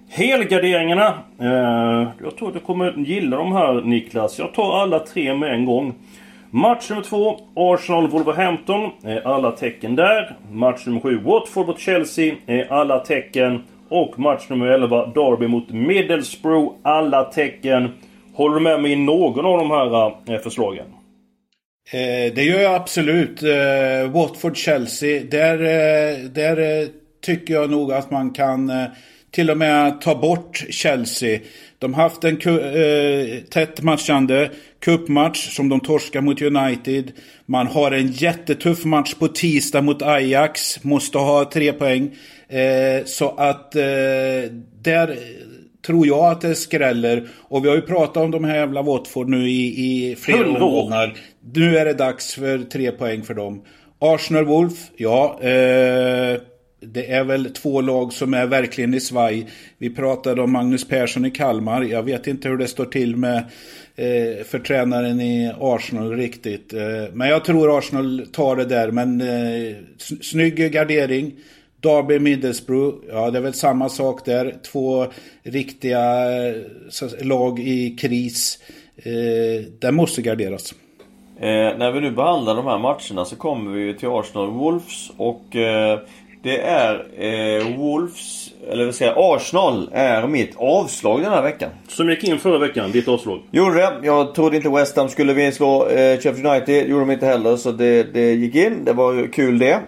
Helgarderingarna. 0.09 1.13
Eh, 1.39 2.07
jag 2.23 2.35
tror 2.37 2.47
att 2.47 2.53
du 2.53 2.59
kommer 2.59 2.93
gilla 2.97 3.37
de 3.37 3.51
här 3.51 3.81
Niklas. 3.81 4.39
Jag 4.39 4.53
tar 4.53 4.81
alla 4.81 4.99
tre 4.99 5.35
med 5.35 5.53
en 5.53 5.65
gång. 5.65 5.93
Match 6.49 6.89
nummer 6.89 7.03
två, 7.03 7.39
Arsenal-Wolverhampton. 7.55 8.89
Alla 9.25 9.51
tecken 9.51 9.95
där. 9.95 10.35
Match 10.51 10.85
nummer 10.85 10.99
sju, 10.99 11.19
Watford 11.23 11.67
mot 11.67 11.79
Chelsea. 11.79 12.35
Alla 12.69 12.99
tecken. 12.99 13.63
Och 13.89 14.19
match 14.19 14.49
nummer 14.49 14.67
11, 14.67 15.05
Derby 15.05 15.47
mot 15.47 15.69
Middlesbrough. 15.69 16.75
Alla 16.83 17.23
tecken. 17.23 17.89
Håller 18.33 18.55
du 18.55 18.61
med 18.61 18.81
mig 18.81 18.91
i 18.91 18.95
någon 18.95 19.45
av 19.45 19.57
de 19.57 19.71
här 19.71 20.33
eh, 20.35 20.41
förslagen? 20.41 20.85
Eh, 21.91 22.33
det 22.33 22.43
gör 22.43 22.59
jag 22.59 22.75
absolut. 22.75 23.43
Eh, 23.43 24.11
Watford-Chelsea, 24.11 25.23
där, 25.31 25.59
eh, 25.59 26.17
där 26.29 26.81
eh, 26.81 26.87
tycker 27.21 27.53
jag 27.53 27.71
nog 27.71 27.93
att 27.93 28.11
man 28.11 28.31
kan 28.31 28.69
eh, 28.69 28.85
till 29.35 29.51
och 29.51 29.57
med 29.57 30.01
ta 30.01 30.15
bort 30.15 30.63
Chelsea. 30.69 31.39
De 31.79 31.93
har 31.93 32.03
haft 32.03 32.23
en 32.23 32.37
eh, 32.37 33.39
tätt 33.39 33.81
matchande 33.81 34.51
cupmatch 34.79 35.55
som 35.55 35.69
de 35.69 35.79
torskar 35.79 36.21
mot 36.21 36.41
United. 36.41 37.11
Man 37.45 37.67
har 37.67 37.91
en 37.91 38.07
jättetuff 38.07 38.85
match 38.85 39.13
på 39.13 39.27
tisdag 39.27 39.81
mot 39.81 40.01
Ajax. 40.01 40.83
Måste 40.83 41.17
ha 41.17 41.51
tre 41.51 41.73
poäng. 41.73 42.15
Eh, 42.49 43.05
så 43.05 43.29
att 43.29 43.75
eh, 43.75 43.81
där 44.81 45.17
tror 45.85 46.07
jag 46.07 46.31
att 46.31 46.41
det 46.41 46.55
skräller. 46.55 47.27
Och 47.41 47.65
vi 47.65 47.69
har 47.69 47.75
ju 47.75 47.81
pratat 47.81 48.17
om 48.17 48.31
de 48.31 48.43
här 48.43 48.55
jävla 48.55 48.81
Watford 48.81 49.29
nu 49.29 49.49
i, 49.49 49.65
i 49.65 50.15
flera 50.15 50.47
omgångar. 50.47 51.13
Nu 51.53 51.77
är 51.77 51.85
det 51.85 51.93
dags 51.93 52.35
för 52.35 52.59
tre 52.59 52.91
poäng 52.91 53.23
för 53.23 53.33
dem. 53.33 53.63
Arsenal 53.99 54.45
Wolf, 54.45 54.77
ja. 54.97 55.39
Eh, 55.41 56.37
det 56.87 57.11
är 57.11 57.23
väl 57.23 57.53
två 57.53 57.81
lag 57.81 58.13
som 58.13 58.33
är 58.33 58.45
verkligen 58.45 58.93
i 58.93 58.99
svaj. 58.99 59.47
Vi 59.77 59.89
pratade 59.89 60.41
om 60.41 60.51
Magnus 60.51 60.87
Persson 60.87 61.25
i 61.25 61.31
Kalmar. 61.31 61.81
Jag 61.81 62.03
vet 62.03 62.27
inte 62.27 62.49
hur 62.49 62.57
det 62.57 62.67
står 62.67 62.85
till 62.85 63.15
med 63.15 63.37
eh, 63.95 64.45
för 64.45 64.59
tränaren 64.59 65.21
i 65.21 65.53
Arsenal 65.59 66.11
riktigt. 66.11 66.73
Eh, 66.73 67.13
men 67.13 67.29
jag 67.29 67.45
tror 67.45 67.77
Arsenal 67.77 68.27
tar 68.31 68.55
det 68.55 68.65
där. 68.65 68.91
Men 68.91 69.21
eh, 69.21 69.75
snygg 70.21 70.71
gardering. 70.71 71.33
Derby 71.79 72.19
Middlesbrough, 72.19 72.97
ja 73.09 73.31
det 73.31 73.37
är 73.37 73.41
väl 73.41 73.53
samma 73.53 73.89
sak 73.89 74.25
där. 74.25 74.55
Två 74.71 75.07
riktiga 75.43 76.01
eh, 76.47 76.55
lag 77.21 77.59
i 77.59 77.89
kris. 77.89 78.59
Eh, 78.97 79.65
det 79.79 79.91
måste 79.91 80.21
garderas. 80.21 80.73
Eh, 81.39 81.77
när 81.77 81.91
vi 81.91 82.01
nu 82.01 82.11
behandlar 82.11 82.55
de 82.55 82.65
här 82.65 82.77
matcherna 82.77 83.25
så 83.25 83.35
kommer 83.35 83.71
vi 83.71 83.93
till 83.93 84.07
Arsenal 84.07 84.51
Wolves 84.51 85.11
och 85.17 85.55
eh, 85.55 85.99
det 86.45 86.57
är 86.57 86.93
eh, 87.17 87.77
Wolves, 87.77 88.49
eller 88.69 88.85
vad 88.85 88.95
säga 88.95 89.13
Arsenal 89.17 89.89
är 89.93 90.27
mitt 90.27 90.55
avslag 90.55 91.21
den 91.21 91.31
här 91.31 91.41
veckan. 91.41 91.69
Som 91.87 92.09
gick 92.09 92.23
in 92.23 92.39
förra 92.39 92.57
veckan, 92.57 92.91
ditt 92.91 93.07
avslag? 93.07 93.41
Gjorde 93.51 93.75
det. 93.75 93.93
Jag 94.03 94.35
trodde 94.35 94.57
inte 94.57 94.69
West 94.69 94.97
Ham 94.97 95.09
skulle 95.09 95.51
slå 95.51 95.87
eh, 95.87 96.19
Sheffield 96.19 96.45
United. 96.45 96.89
Gjorde 96.89 97.05
de 97.05 97.11
inte 97.11 97.25
heller 97.25 97.57
så 97.57 97.71
det, 97.71 98.03
det 98.03 98.33
gick 98.33 98.55
in. 98.55 98.85
Det 98.85 98.93
var 98.93 99.33
kul 99.33 99.59
det. 99.59 99.79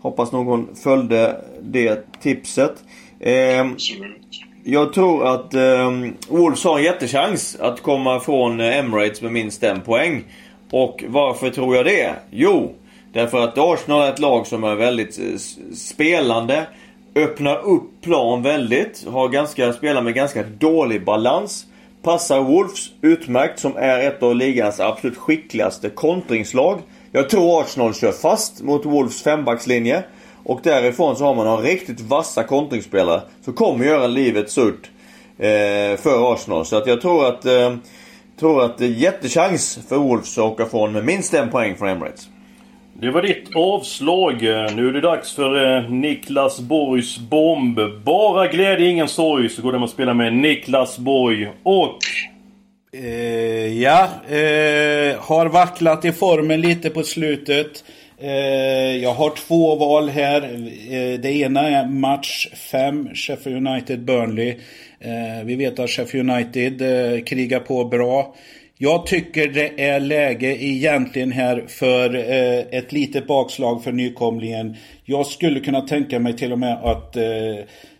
Hoppas 0.00 0.32
någon 0.32 0.76
följde 0.76 1.36
det 1.60 2.20
tipset. 2.22 2.74
Eh, 3.20 3.66
jag 4.64 4.92
tror 4.92 5.26
att 5.26 5.54
eh, 5.54 5.90
Wolves 6.28 6.64
har 6.64 6.78
en 6.78 6.84
jättechans 6.84 7.56
att 7.60 7.82
komma 7.82 8.20
från 8.20 8.60
Emirates 8.60 9.22
med 9.22 9.32
minst 9.32 9.62
en 9.62 9.80
poäng. 9.80 10.24
Och 10.70 11.04
varför 11.08 11.50
tror 11.50 11.76
jag 11.76 11.84
det? 11.84 12.14
Jo, 12.30 12.74
därför 13.12 13.40
att 13.40 13.58
Arsenal 13.58 14.02
är 14.02 14.12
ett 14.12 14.18
lag 14.18 14.46
som 14.46 14.64
är 14.64 14.74
väldigt 14.74 15.18
eh, 15.18 15.36
spelande. 15.74 16.66
Öppnar 17.14 17.58
upp 17.58 18.02
plan 18.02 18.42
väldigt. 18.42 19.06
Har 19.08 19.28
ganska, 19.28 19.72
spelar 19.72 20.02
med 20.02 20.14
ganska 20.14 20.42
dålig 20.42 21.04
balans. 21.04 21.66
Passar 22.02 22.40
Wolves 22.40 22.90
utmärkt 23.00 23.58
som 23.58 23.76
är 23.76 24.08
ett 24.08 24.22
av 24.22 24.36
ligans 24.36 24.80
absolut 24.80 25.18
skickligaste 25.18 25.90
kontringslag. 25.90 26.78
Jag 27.12 27.30
tror 27.30 27.60
Arsenal 27.60 27.94
kör 27.94 28.12
fast 28.12 28.62
mot 28.62 28.86
Wolves 28.86 29.22
fembackslinje. 29.22 30.02
Och 30.44 30.60
därifrån 30.62 31.16
så 31.16 31.24
har 31.24 31.34
man 31.34 31.46
några 31.46 31.62
riktigt 31.62 32.00
vassa 32.00 32.42
kontringsspelare 32.42 33.22
som 33.44 33.52
kommer 33.52 33.84
göra 33.84 34.06
livet 34.06 34.50
surt 34.50 34.90
eh, 35.38 35.96
för 35.96 36.32
Arsenal. 36.32 36.66
Så 36.66 36.76
att 36.76 36.86
jag 36.86 37.00
tror 37.00 37.26
att 37.26 37.44
eh, 37.44 37.74
tror 38.40 38.64
att 38.64 38.78
det 38.78 38.84
är 38.84 38.88
jättechans 38.88 39.78
för 39.88 39.96
Wolves 39.96 40.38
att 40.38 40.44
åka 40.44 40.66
från 40.66 40.92
med 40.92 41.04
minst 41.04 41.34
en 41.34 41.50
poäng 41.50 41.76
från 41.76 41.88
Emirates. 41.88 42.28
Det 43.00 43.10
var 43.10 43.22
ditt 43.22 43.56
avslag. 43.56 44.32
Eh, 44.32 44.74
nu 44.74 44.88
är 44.88 44.92
det 44.92 45.00
dags 45.00 45.32
för 45.32 45.76
eh, 45.76 45.90
Niklas 45.90 46.60
Borgs 46.60 47.18
bomb. 47.18 47.80
Bara 48.04 48.46
glädje, 48.46 48.88
ingen 48.88 49.08
sorg. 49.08 49.48
Så 49.48 49.62
går 49.62 49.72
det 49.72 49.84
att 49.84 49.90
spela 49.90 50.14
med 50.14 50.34
Niklas 50.34 50.98
Borg 50.98 51.50
och... 51.62 51.98
Eh, 52.92 53.82
ja, 53.82 54.08
eh, 54.28 55.20
har 55.20 55.48
vacklat 55.48 56.04
i 56.04 56.12
formen 56.12 56.60
lite 56.60 56.90
på 56.90 57.02
slutet. 57.02 57.84
Eh, 58.18 58.96
jag 58.96 59.14
har 59.14 59.30
två 59.30 59.74
val 59.74 60.08
här. 60.08 60.42
Eh, 60.42 61.20
det 61.20 61.32
ena 61.32 61.60
är 61.60 61.86
match 61.86 62.48
5, 62.70 63.08
Sheffield 63.14 63.68
United-Burnley. 63.68 64.50
Eh, 65.00 65.44
vi 65.44 65.56
vet 65.56 65.78
att 65.78 65.90
Sheffield 65.90 66.30
United 66.30 66.82
eh, 66.82 67.24
krigar 67.24 67.60
på 67.60 67.84
bra. 67.84 68.34
Jag 68.82 69.06
tycker 69.06 69.48
det 69.48 69.84
är 69.84 70.00
läge 70.00 70.64
egentligen 70.64 71.32
här 71.32 71.64
för 71.68 72.14
ett 72.74 72.92
litet 72.92 73.26
bakslag 73.26 73.84
för 73.84 73.92
nykomlingen. 73.92 74.76
Jag 75.04 75.26
skulle 75.26 75.60
kunna 75.60 75.80
tänka 75.80 76.18
mig 76.18 76.36
till 76.36 76.52
och 76.52 76.58
med 76.58 76.74
att 76.84 77.16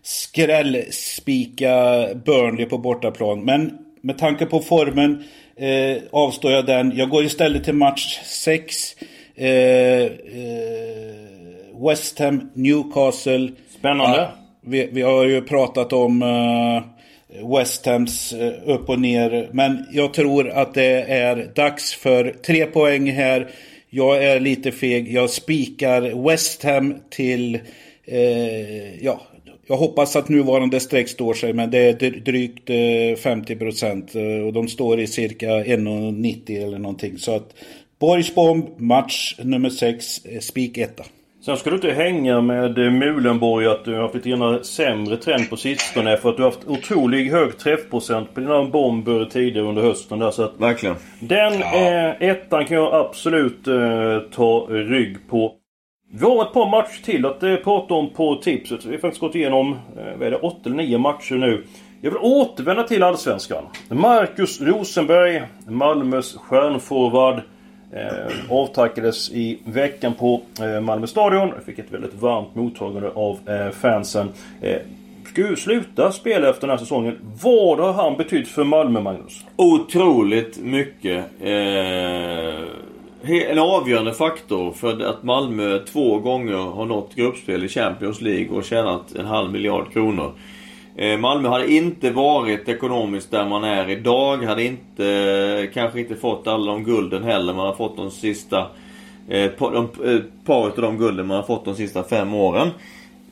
skrällspika 0.03 1.71
Burnley 2.25 2.67
på 2.67 2.79
bortaplan. 2.79 3.45
Men 3.45 3.79
med 4.01 4.19
tanke 4.19 4.47
på 4.47 4.61
formen 4.61 5.25
avstår 6.11 6.53
jag 6.53 6.67
den. 6.67 6.93
Jag 6.97 7.09
går 7.09 7.25
istället 7.25 7.65
till 7.65 7.75
match 7.75 8.21
6. 8.25 8.97
Eh, 9.41 9.49
eh, 9.49 10.11
West 11.89 12.19
Ham, 12.19 12.51
Newcastle. 12.55 13.51
Spännande. 13.79 14.17
Ja, 14.17 14.31
vi, 14.61 14.89
vi, 14.93 15.03
har 15.03 15.25
ju 15.25 15.43
pratat 15.43 15.93
om 15.93 16.23
uh, 16.23 16.83
West 17.59 17.87
Hams 17.87 18.33
eh, 18.33 18.53
upp 18.65 18.89
och 18.89 19.01
ner. 19.01 19.49
Men 19.53 19.87
jag 19.93 20.15
tror 20.15 20.49
att 20.49 20.75
det 20.75 21.03
är 21.03 21.51
dags 21.55 21.95
för 21.95 22.37
tre 22.47 22.67
poäng 22.67 23.11
här. 23.11 23.51
Jag 23.91 24.25
är 24.25 24.41
lite 24.41 24.73
feg. 24.73 25.13
Jag 25.13 25.31
spikar 25.31 26.29
West 26.29 26.63
Ham 26.63 26.95
till... 27.11 27.55
eh, 28.05 29.05
ja, 29.05 29.21
jag 29.67 29.77
hoppas 29.77 30.17
att 30.17 30.29
nuvarande 30.29 30.81
streck 30.81 31.09
står 31.09 31.35
sig, 31.35 31.53
men 31.53 31.71
det 31.71 31.79
är 31.79 32.11
drygt 32.11 32.71
eh, 32.71 33.23
50 33.23 33.57
procent. 33.57 34.15
Eh, 34.15 34.47
och 34.47 34.53
de 34.53 34.69
står 34.69 35.01
i 35.01 35.07
cirka 35.07 35.47
1,90 35.47 36.67
eller 36.67 36.79
någonting. 36.79 37.19
Så 37.19 37.35
att 37.35 37.55
Borgsbomb, 37.99 38.67
match 38.77 39.37
nummer 39.43 39.71
6, 39.71 40.21
spik 40.41 40.79
1. 40.79 41.01
Sen 41.43 41.57
ska 41.57 41.71
du 41.71 41.77
inte 41.77 41.93
hänga 41.93 42.41
med 42.41 42.79
eh, 42.79 42.91
Mulenborg 42.91 43.67
att 43.67 43.85
du 43.85 43.97
har 43.97 44.09
fått 44.09 44.27
en 44.27 44.65
sämre 44.65 45.17
trend 45.17 45.51
på 45.51 45.57
sistone 45.57 46.17
för 46.17 46.31
att 46.31 46.37
du 46.37 46.43
har 46.43 46.51
haft 46.51 46.67
otroligt 46.67 47.33
hög 47.33 47.59
träffprocent 47.59 48.35
på 48.35 48.41
dina 48.41 48.65
bomber 48.65 49.25
tidigare 49.25 49.67
under 49.67 49.83
hösten 49.83 50.19
där 50.19 50.31
så 50.31 50.43
att... 50.43 50.53
Verkligen. 50.61 50.97
Den 51.21 51.61
ja. 51.61 51.75
eh, 51.75 52.29
ettan 52.29 52.65
kan 52.65 52.77
jag 52.77 52.95
absolut 52.95 53.69
eh, 53.69 54.19
ta 54.33 54.67
rygg 54.71 55.29
på. 55.29 55.53
Vi 56.13 56.25
har 56.25 56.43
ett 56.43 56.53
par 56.53 56.71
matcher 56.71 57.05
till 57.05 57.27
att 57.27 57.43
eh, 57.43 57.57
prata 57.57 57.95
om 57.95 58.11
på 58.11 58.35
tipset. 58.35 58.85
Vi 58.85 58.91
har 58.91 58.99
faktiskt 58.99 59.21
gått 59.21 59.35
igenom, 59.35 59.73
eh, 59.73 60.19
vad 60.19 60.27
är 60.27 60.31
det, 60.31 60.37
8 60.37 60.57
eller 60.65 60.77
9 60.77 60.99
matcher 60.99 61.35
nu. 61.35 61.65
Jag 62.01 62.11
vill 62.11 62.21
återvända 62.21 62.83
till 62.83 63.03
Allsvenskan. 63.03 63.65
Marcus 63.89 64.61
Rosenberg, 64.61 65.43
Malmös 65.69 66.37
stjärnforward. 66.37 67.41
Eh, 67.93 68.33
avtackades 68.51 69.31
i 69.31 69.59
veckan 69.65 70.15
på 70.15 70.41
eh, 70.61 70.81
Malmö 70.81 71.07
stadion. 71.07 71.53
Fick 71.67 71.79
ett 71.79 71.93
väldigt 71.93 72.15
varmt 72.15 72.55
mottagande 72.55 73.11
av 73.15 73.39
eh, 73.49 73.71
fansen. 73.71 74.29
Eh, 74.61 74.77
ska 75.27 75.41
ju 75.41 75.57
sluta 75.57 76.13
spela 76.13 76.51
efter 76.51 76.61
den 76.61 76.71
här 76.71 76.85
säsongen. 76.85 77.19
Vad 77.43 77.79
har 77.79 77.93
han 77.93 78.17
betytt 78.17 78.49
för 78.49 78.65
Malmö, 78.65 79.01
Magnus? 79.01 79.45
Otroligt 79.57 80.59
mycket. 80.59 81.25
Eh, 81.41 81.51
en 83.51 83.59
avgörande 83.59 84.15
faktor 84.15 84.73
för 84.73 85.05
att 85.05 85.23
Malmö 85.23 85.79
två 85.79 86.19
gånger 86.19 86.55
har 86.55 86.85
nått 86.85 87.15
gruppspel 87.15 87.65
i 87.65 87.69
Champions 87.69 88.21
League 88.21 88.49
och 88.57 88.65
tjänat 88.65 89.15
en 89.15 89.27
halv 89.27 89.53
miljard 89.53 89.93
kronor. 89.93 90.33
Eh, 91.01 91.19
Malmö 91.19 91.49
hade 91.49 91.73
inte 91.73 92.11
varit 92.11 92.69
ekonomiskt 92.69 93.31
där 93.31 93.49
man 93.49 93.65
är 93.65 93.91
idag. 93.91 94.45
Hade 94.45 94.65
inte, 94.65 95.71
kanske 95.75 96.01
inte 96.01 96.17
fått 96.17 96.47
alla 96.47 96.73
de 96.73 96.85
gulden 96.85 97.25
heller. 97.25 97.55
Man 97.55 97.67
har 97.67 97.75
fått 97.75 97.97
de 97.97 98.11
sista... 98.11 98.67
Par, 99.59 99.73
de, 99.73 99.89
par 100.45 100.67
av 100.67 100.77
de 100.77 100.99
gulden 100.99 101.27
man 101.27 101.37
har 101.37 101.45
fått 101.45 101.65
de 101.65 101.75
sista 101.75 102.05
fem 102.05 102.35
åren. 102.35 102.71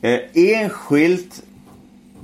Eh, 0.01 0.19
enskilt 0.33 1.43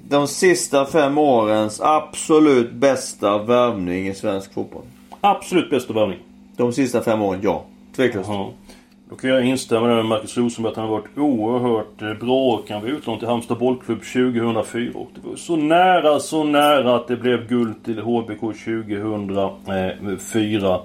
de 0.10 0.28
sista 0.28 0.86
fem 0.86 1.18
årens 1.18 1.82
absolut 1.82 2.72
bästa 2.72 3.38
värvning 3.38 4.08
i 4.08 4.14
svensk 4.14 4.54
fotboll. 4.54 4.84
Absolut 5.22 5.70
bästa 5.70 5.94
värvning? 5.94 6.20
De 6.58 6.74
sista 6.74 7.02
fem 7.02 7.22
åren, 7.22 7.40
ja. 7.44 7.66
Tveklöst. 7.96 8.30
Då 9.10 9.16
kan 9.16 9.30
jag 9.30 9.46
instämma 9.46 9.88
med 9.88 10.06
Marcus 10.06 10.38
Rosenberg 10.38 10.72
att 10.72 10.78
han 10.78 10.86
har 10.86 10.92
varit 10.92 11.18
oerhört 11.18 12.02
eh, 12.02 12.14
bra 12.14 12.26
bra. 12.26 12.62
kan 12.68 12.82
vara 12.82 12.92
utlånad 12.92 13.20
till 13.20 13.30
Halmstad 13.30 13.58
bollklubb 13.58 14.04
2004. 14.04 14.92
Och 14.96 15.10
det 15.16 15.30
var 15.30 15.36
så 15.36 15.56
nära, 15.56 16.20
så 16.20 16.44
nära 16.44 16.96
att 16.96 17.08
det 17.08 17.16
blev 17.16 17.48
guld 17.48 17.86
till 17.86 18.00
HBK 18.00 18.40
2004. 18.40 20.80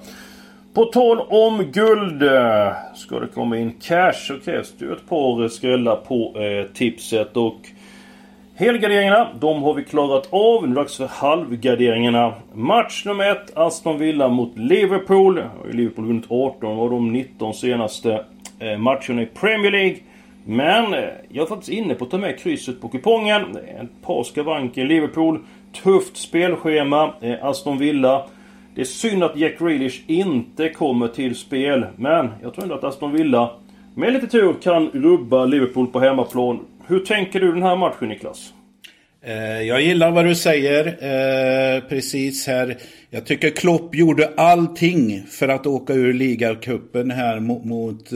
På 0.74 0.84
tal 0.84 1.20
om 1.20 1.64
guld. 1.72 2.22
Eh, 2.22 2.72
ska 2.94 3.20
det 3.20 3.26
komma 3.26 3.58
in 3.58 3.72
cash 3.80 4.12
så 4.12 4.38
krävs 4.38 4.72
det 4.78 4.84
ju 4.84 4.92
ett 4.92 5.08
par 5.08 5.42
eh, 5.42 5.48
skrällar 5.48 5.96
på 5.96 6.40
eh, 6.40 6.64
tipset. 6.74 7.36
Och 7.36 7.60
Helgarderingarna, 8.60 9.28
de 9.40 9.62
har 9.62 9.74
vi 9.74 9.84
klarat 9.84 10.28
av. 10.30 10.62
Nu 10.62 10.66
är 10.66 10.74
det 10.74 10.80
dags 10.80 10.96
för 10.96 11.06
halvgarderingarna. 11.06 12.32
Match 12.54 13.04
nummer 13.04 13.30
ett, 13.30 13.56
Aston 13.56 13.98
Villa 13.98 14.28
mot 14.28 14.58
Liverpool. 14.58 15.42
Liverpool 15.70 16.04
har 16.04 16.08
vunnit 16.08 16.26
18 16.28 16.78
av 16.78 16.90
de 16.90 17.12
19 17.12 17.54
senaste 17.54 18.24
eh, 18.58 18.78
matcherna 18.78 19.22
i 19.22 19.26
Premier 19.26 19.70
League. 19.70 19.96
Men 20.44 20.94
eh, 20.94 21.00
jag 21.28 21.42
är 21.42 21.46
faktiskt 21.46 21.72
inne 21.72 21.94
på 21.94 22.04
att 22.04 22.10
ta 22.10 22.18
med 22.18 22.38
krysset 22.38 22.80
på 22.80 22.88
kupongen. 22.88 23.56
Ett 23.56 24.02
par 24.06 24.24
skavanker. 24.24 24.84
Liverpool, 24.84 25.38
tufft 25.82 26.16
spelschema. 26.16 27.14
Eh, 27.20 27.44
Aston 27.44 27.78
Villa. 27.78 28.26
Det 28.74 28.80
är 28.80 28.84
synd 28.84 29.22
att 29.22 29.36
Jack 29.36 29.58
Grealish 29.58 30.00
inte 30.06 30.68
kommer 30.68 31.08
till 31.08 31.36
spel. 31.36 31.86
Men 31.96 32.28
jag 32.42 32.54
tror 32.54 32.62
ändå 32.62 32.74
att 32.74 32.84
Aston 32.84 33.12
Villa 33.12 33.50
med 33.94 34.12
lite 34.12 34.26
tur 34.26 34.54
kan 34.62 34.86
rubba 34.86 35.44
Liverpool 35.44 35.86
på 35.86 36.00
hemmaplan. 36.00 36.58
Hur 36.90 37.00
tänker 37.00 37.40
du 37.40 37.52
den 37.52 37.62
här 37.62 37.76
matchen 37.76 38.08
Niklas? 38.08 38.52
Eh, 39.24 39.62
jag 39.62 39.82
gillar 39.82 40.10
vad 40.10 40.24
du 40.24 40.34
säger. 40.34 40.86
Eh, 40.86 41.80
precis 41.88 42.46
här. 42.46 42.76
Jag 43.12 43.26
tycker 43.26 43.50
Klopp 43.50 43.94
gjorde 43.94 44.32
allting 44.36 45.22
för 45.28 45.48
att 45.48 45.66
åka 45.66 45.94
ur 45.94 46.12
ligacupen 46.12 47.10
här 47.10 47.40
mot, 47.40 47.64
mot 47.64 48.12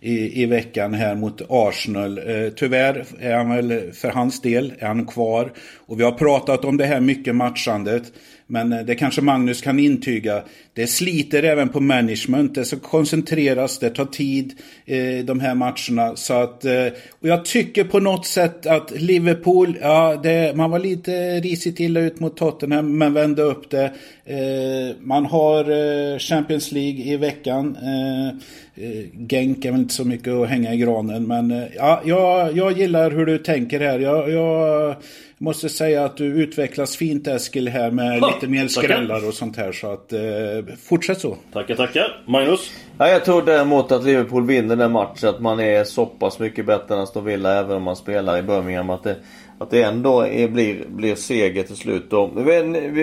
i, 0.00 0.42
i 0.42 0.46
veckan 0.46 0.94
här 0.94 1.14
mot 1.14 1.42
Arsenal. 1.48 2.18
Eh, 2.18 2.50
tyvärr 2.56 3.04
är 3.20 3.36
han 3.36 3.50
väl 3.50 3.92
för 3.92 4.10
hans 4.10 4.40
del 4.40 4.72
är 4.78 4.86
han 4.86 5.06
kvar. 5.06 5.52
Och 5.86 6.00
vi 6.00 6.04
har 6.04 6.12
pratat 6.12 6.64
om 6.64 6.76
det 6.76 6.84
här 6.84 7.00
mycket 7.00 7.36
matchandet. 7.36 8.12
Men 8.50 8.72
eh, 8.72 8.80
det 8.84 8.94
kanske 8.94 9.22
Magnus 9.22 9.60
kan 9.60 9.78
intyga. 9.78 10.42
Det 10.74 10.86
sliter 10.86 11.42
även 11.42 11.68
på 11.68 11.80
management. 11.80 12.54
Det 12.54 12.64
ska 12.64 12.78
koncentreras, 12.78 13.78
det 13.78 13.90
tar 13.90 14.04
tid 14.04 14.52
eh, 14.86 15.24
de 15.24 15.40
här 15.40 15.54
matcherna. 15.54 16.16
Så 16.16 16.34
att, 16.34 16.64
eh, 16.64 16.86
och 17.20 17.28
jag 17.28 17.44
tycker 17.44 17.84
på 17.84 18.00
något 18.00 18.26
sätt 18.26 18.66
att 18.66 19.00
Liverpool, 19.00 19.78
ja, 19.80 20.20
det, 20.22 20.56
man 20.56 20.70
var 20.70 20.78
lite 20.78 21.40
risigt 21.40 21.80
illa 21.80 22.00
ut 22.00 22.20
mot 22.20 22.36
Tottenham 22.36 22.98
men 22.98 23.12
vände 23.12 23.42
upp 23.42 23.70
det. 23.70 23.92
Eh, 24.24 24.96
man 25.00 25.26
har 25.26 25.60
eh, 25.70 26.18
Champions 26.18 26.72
League 26.72 27.04
i 27.04 27.16
veckan. 27.16 27.76
Eh, 27.76 28.34
Genk 29.28 29.64
är 29.64 29.70
väl 29.70 29.80
inte 29.80 29.94
så 29.94 30.04
mycket 30.04 30.32
att 30.32 30.48
hänga 30.48 30.74
i 30.74 30.76
granen 30.76 31.26
men 31.26 31.64
ja, 31.76 32.00
jag, 32.04 32.56
jag 32.56 32.78
gillar 32.78 33.10
hur 33.10 33.26
du 33.26 33.38
tänker 33.38 33.80
här. 33.80 33.98
Jag, 33.98 34.30
jag 34.30 34.96
måste 35.38 35.68
säga 35.68 36.04
att 36.04 36.16
du 36.16 36.24
utvecklas 36.24 36.96
fint 36.96 37.26
Eskil 37.26 37.68
här 37.68 37.90
med 37.90 38.20
ha, 38.20 38.34
lite 38.34 38.46
mer 38.46 38.68
skrällar 38.68 39.28
och 39.28 39.34
sånt 39.34 39.56
här. 39.56 39.72
Så 39.72 39.92
att 39.92 40.12
eh, 40.12 40.20
fortsätt 40.82 41.20
så. 41.20 41.36
Tackar, 41.52 41.74
tackar. 41.74 42.22
Magnus? 42.26 42.70
Ja, 42.98 43.08
jag 43.08 43.24
tror 43.24 43.42
däremot 43.42 43.92
att 43.92 44.04
Liverpool 44.04 44.46
vinner 44.46 44.76
den 44.76 44.92
matchen. 44.92 45.28
Att 45.28 45.40
man 45.40 45.60
är 45.60 45.84
så 45.84 46.06
pass 46.06 46.38
mycket 46.38 46.66
bättre 46.66 46.94
än 46.94 47.00
Aston 47.00 47.24
Villa 47.24 47.58
även 47.58 47.76
om 47.76 47.82
man 47.82 47.96
spelar 47.96 48.38
i 48.38 48.42
Birmingham. 48.42 48.90
Att 48.90 49.02
det, 49.02 49.16
att 49.60 49.70
det 49.70 49.82
ändå 49.82 50.20
är, 50.20 50.48
blir, 50.48 50.84
blir 50.88 51.14
seger 51.14 51.62
till 51.62 51.76
slut. 51.76 52.12
Och, 52.12 52.30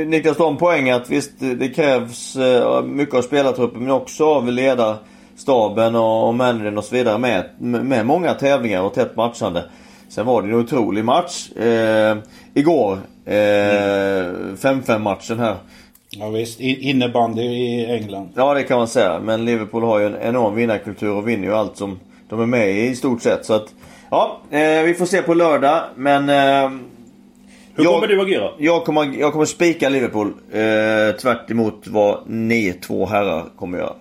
Niklas, 0.07 0.39
en 0.39 0.57
poäng 0.57 0.89
att 0.89 1.09
visst 1.09 1.31
det 1.39 1.69
krävs 1.69 2.35
eh, 2.35 2.83
mycket 2.83 3.15
av 3.15 3.21
spelartruppen 3.21 3.81
men 3.81 3.91
också 3.91 4.25
av 4.25 4.51
ledarstaben 4.51 5.95
och, 5.95 6.27
och 6.27 6.35
managern 6.35 6.77
och 6.77 6.83
så 6.83 6.95
vidare 6.95 7.17
med, 7.17 7.49
med 7.85 8.05
många 8.05 8.33
tävlingar 8.33 8.81
och 8.81 8.93
tätt 8.93 9.15
matchande. 9.15 9.63
Sen 10.09 10.25
var 10.25 10.41
det 10.41 10.47
en 10.47 10.53
otrolig 10.53 11.05
match 11.05 11.51
eh, 11.51 12.17
igår. 12.53 12.99
5-5 13.25 14.91
eh, 14.91 14.99
matchen 14.99 15.39
här. 15.39 15.55
Ja 16.09 16.29
visst, 16.29 16.59
innebandy 16.59 17.41
i 17.41 17.85
England. 17.85 18.29
Ja 18.35 18.53
det 18.53 18.63
kan 18.63 18.77
man 18.77 18.87
säga. 18.87 19.19
Men 19.19 19.45
Liverpool 19.45 19.83
har 19.83 19.99
ju 19.99 20.05
en 20.05 20.15
enorm 20.21 20.55
vinnarkultur 20.55 21.11
och 21.11 21.27
vinner 21.27 21.47
ju 21.47 21.53
allt 21.53 21.77
som 21.77 21.99
de 22.29 22.41
är 22.41 22.45
med 22.45 22.71
i 22.71 22.87
i 22.87 22.95
stort 22.95 23.21
sett. 23.21 23.45
Så 23.45 23.53
att, 23.53 23.73
ja, 24.11 24.37
eh, 24.51 24.83
vi 24.83 24.93
får 24.93 25.05
se 25.05 25.21
på 25.21 25.33
lördag. 25.33 25.83
Men... 25.95 26.29
Eh, 26.29 26.79
Hur 27.75 27.83
jag, 27.83 27.93
kommer 27.93 28.07
du 28.07 28.21
agera? 28.21 28.49
Jag 28.57 28.85
kommer, 28.85 29.19
jag 29.19 29.33
kommer 29.33 29.45
spika 29.45 29.89
Liverpool. 29.89 30.27
Eh, 30.51 31.15
tvärt 31.21 31.51
emot 31.51 31.87
vad 31.87 32.19
ni 32.27 32.73
två 32.73 33.05
herrar 33.05 33.45
kommer 33.57 33.77
göra. 33.77 33.93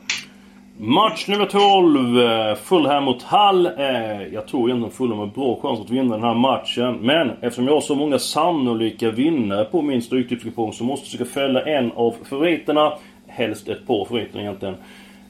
Match 0.78 1.28
nummer 1.28 1.46
12. 1.46 2.18
Eh, 2.18 2.54
Fulham 2.54 3.04
mot 3.04 3.22
Hull. 3.22 3.66
Eh, 3.66 4.22
jag 4.32 4.46
tror 4.48 4.68
egentligen 4.68 4.92
Fulham 4.92 5.18
har 5.18 5.26
bra 5.26 5.58
chans 5.62 5.80
att 5.80 5.90
vinna 5.90 6.14
den 6.14 6.24
här 6.24 6.34
matchen. 6.34 6.98
Men 7.02 7.30
eftersom 7.40 7.66
jag 7.66 7.74
har 7.74 7.80
så 7.80 7.94
många 7.94 8.18
sannolika 8.18 9.10
vinnare 9.10 9.64
på 9.64 9.82
min 9.82 10.02
stryktipskupong 10.02 10.72
så 10.72 10.84
måste 10.84 11.04
jag 11.04 11.10
försöka 11.10 11.40
fälla 11.40 11.62
en 11.62 11.92
av 11.92 12.14
favoriterna. 12.30 12.92
Helst 13.28 13.68
ett 13.68 13.86
par 13.86 14.04
favoriter 14.04 14.40
egentligen. 14.40 14.74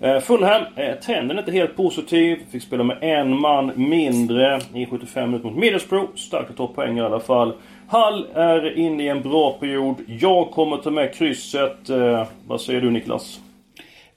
Eh, 0.01 0.21
Fulham, 0.21 0.63
eh, 0.77 0.95
trenden 0.95 1.37
är 1.37 1.41
inte 1.41 1.53
helt 1.53 1.77
positiv. 1.77 2.39
Fick 2.51 2.63
spela 2.63 2.85
med 2.85 2.99
en 3.01 3.41
man 3.41 3.73
mindre 3.77 4.61
i 4.75 4.87
75 4.87 5.31
minuter 5.31 5.49
mot 5.49 5.59
Middlesbrough. 5.59 6.15
Starkt 6.15 6.51
att 6.51 6.57
ta 6.57 6.67
poäng 6.67 6.99
i 6.99 7.01
alla 7.01 7.21
fall. 7.21 7.53
Hall 7.89 8.27
är 8.35 8.79
inne 8.79 9.03
i 9.03 9.09
en 9.09 9.23
bra 9.23 9.53
period. 9.53 9.97
Jag 10.07 10.51
kommer 10.51 10.77
ta 10.77 10.91
med 10.91 11.15
krysset. 11.15 11.91
Eh, 11.91 12.27
vad 12.47 12.61
säger 12.61 12.81
du 12.81 12.91
Niklas? 12.91 13.41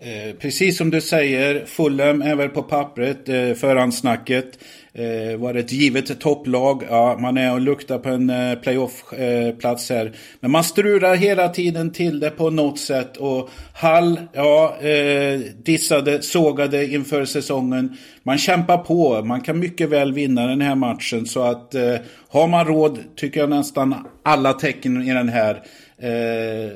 Eh, 0.01 0.35
precis 0.35 0.77
som 0.77 0.89
du 0.89 1.01
säger, 1.01 1.65
Fulham 1.65 2.21
är 2.21 2.35
väl 2.35 2.49
på 2.49 2.63
pappret, 2.63 3.29
eh, 3.29 3.53
förhandssnacket. 3.53 4.59
Eh, 4.93 5.39
var 5.39 5.55
ett 5.55 5.71
givet 5.71 6.19
topplag. 6.19 6.83
Ja, 6.89 7.17
man 7.19 7.37
är 7.37 7.53
och 7.53 7.61
luktar 7.61 7.99
på 7.99 8.09
en 8.09 8.29
eh, 8.29 8.55
playoff-plats 8.59 9.91
eh, 9.91 9.97
här. 9.97 10.15
Men 10.39 10.51
man 10.51 10.63
strular 10.63 11.15
hela 11.15 11.49
tiden 11.49 11.91
till 11.91 12.19
det 12.19 12.29
på 12.29 12.49
något 12.49 12.79
sätt. 12.79 13.17
Och 13.17 13.49
Hall, 13.73 14.19
ja, 14.33 14.77
eh, 14.81 15.39
dissade, 15.39 16.21
sågade 16.21 16.85
inför 16.85 17.25
säsongen. 17.25 17.97
Man 18.23 18.37
kämpar 18.37 18.77
på. 18.77 19.21
Man 19.21 19.41
kan 19.41 19.59
mycket 19.59 19.89
väl 19.89 20.13
vinna 20.13 20.47
den 20.47 20.61
här 20.61 20.75
matchen. 20.75 21.25
Så 21.25 21.43
att 21.43 21.75
eh, 21.75 21.95
har 22.29 22.47
man 22.47 22.65
råd, 22.65 22.99
tycker 23.15 23.39
jag 23.39 23.49
nästan 23.49 23.95
alla 24.23 24.53
tecken 24.53 25.01
i 25.01 25.13
den 25.13 25.29
här. 25.29 25.55
Eh, 25.97 26.71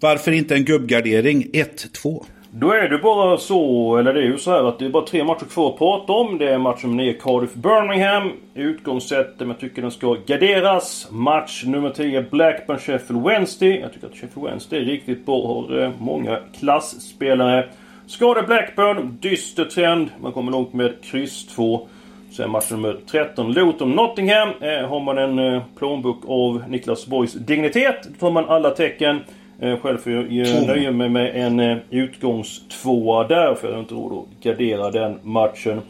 varför 0.00 0.32
inte 0.32 0.54
en 0.54 0.64
gubbgardering? 0.64 1.50
1-2. 1.52 2.24
Då 2.60 2.72
är 2.72 2.88
det 2.88 2.98
bara 2.98 3.38
så, 3.38 3.96
eller 3.96 4.14
det 4.14 4.20
är 4.20 4.24
ju 4.24 4.38
så 4.38 4.50
här 4.50 4.68
att 4.68 4.78
det 4.78 4.84
är 4.84 4.90
bara 4.90 5.06
tre 5.06 5.24
matcher 5.24 5.44
kvar 5.44 5.70
att 5.70 5.78
prata 5.78 6.12
om. 6.12 6.38
Det 6.38 6.48
är 6.48 6.58
match 6.58 6.84
nummer 6.84 6.96
9 6.96 7.12
Cardiff 7.12 7.54
Birmingham. 7.54 8.32
Utgångssättet, 8.54 9.38
men 9.38 9.48
jag 9.48 9.60
tycker 9.60 9.82
den 9.82 9.90
ska 9.90 10.16
garderas. 10.26 11.08
Match 11.10 11.64
nummer 11.66 11.90
10 11.90 12.22
Blackburn 12.22 12.78
Sheffield 12.78 13.24
Wednesday. 13.24 13.80
Jag 13.80 13.92
tycker 13.92 14.06
att 14.06 14.14
Sheffield 14.14 14.48
Wednesday 14.48 14.80
är 14.80 14.84
riktigt 14.84 15.26
bra. 15.26 15.46
Har 15.46 15.82
eh, 15.82 15.90
många 15.98 16.38
klassspelare. 16.58 17.68
Skada 18.06 18.42
Blackburn, 18.42 19.18
dyster 19.20 19.64
trend. 19.64 20.10
Man 20.20 20.32
kommer 20.32 20.52
långt 20.52 20.72
med 20.72 21.04
kryss 21.04 21.46
2. 21.46 21.88
Sen 22.30 22.50
match 22.50 22.70
nummer 22.70 22.96
13 23.10 23.52
Luton 23.52 23.90
Nottingham. 23.90 24.48
Eh, 24.60 24.88
har 24.88 25.00
man 25.00 25.18
en 25.18 25.38
eh, 25.38 25.62
plånbok 25.78 26.24
av 26.28 26.64
Niklas 26.68 27.06
Borgs 27.06 27.32
dignitet, 27.32 28.08
då 28.08 28.18
tar 28.18 28.30
man 28.30 28.44
alla 28.48 28.70
tecken. 28.70 29.20
Eh, 29.60 29.78
själv 29.78 29.98
får 29.98 30.12
jag 30.12 30.66
nöja 30.66 30.90
mig 30.90 31.08
med 31.08 31.36
en 31.36 31.60
eh, 31.60 31.76
utgångstvåa 31.90 33.28
där 33.28 33.54
för 33.54 33.68
jag 33.68 33.74
har 33.74 33.80
inte 33.80 33.94
råd 33.94 34.12
att 34.12 34.44
gardera 34.44 34.90
den 34.90 35.18
matchen. 35.22 35.80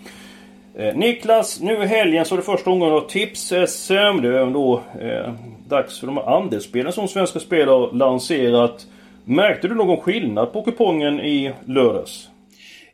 Eh, 0.75 0.97
Niklas, 0.97 1.61
nu 1.61 1.83
i 1.83 1.87
helgen 1.87 2.25
så 2.25 2.35
är 2.35 2.37
det 2.37 2.43
första 2.45 2.71
omgången 2.71 2.95
av 2.95 3.09
Tips-SM. 3.09 4.21
Det 4.23 4.39
är 4.39 4.47
då 4.53 4.83
eh, 5.01 5.33
dags 5.69 6.01
för 6.01 6.07
de 6.07 6.17
här 6.17 6.37
andelsspelen 6.37 6.93
som 6.93 7.09
Svenska 7.09 7.41
Spel 7.41 7.69
har 7.69 7.93
lanserat. 7.93 8.87
Märkte 9.25 9.69
du 9.69 9.75
någon 9.75 10.01
skillnad 10.01 10.53
på 10.53 10.63
kupongen 10.63 11.21
i 11.21 11.53
lördags? 11.65 12.29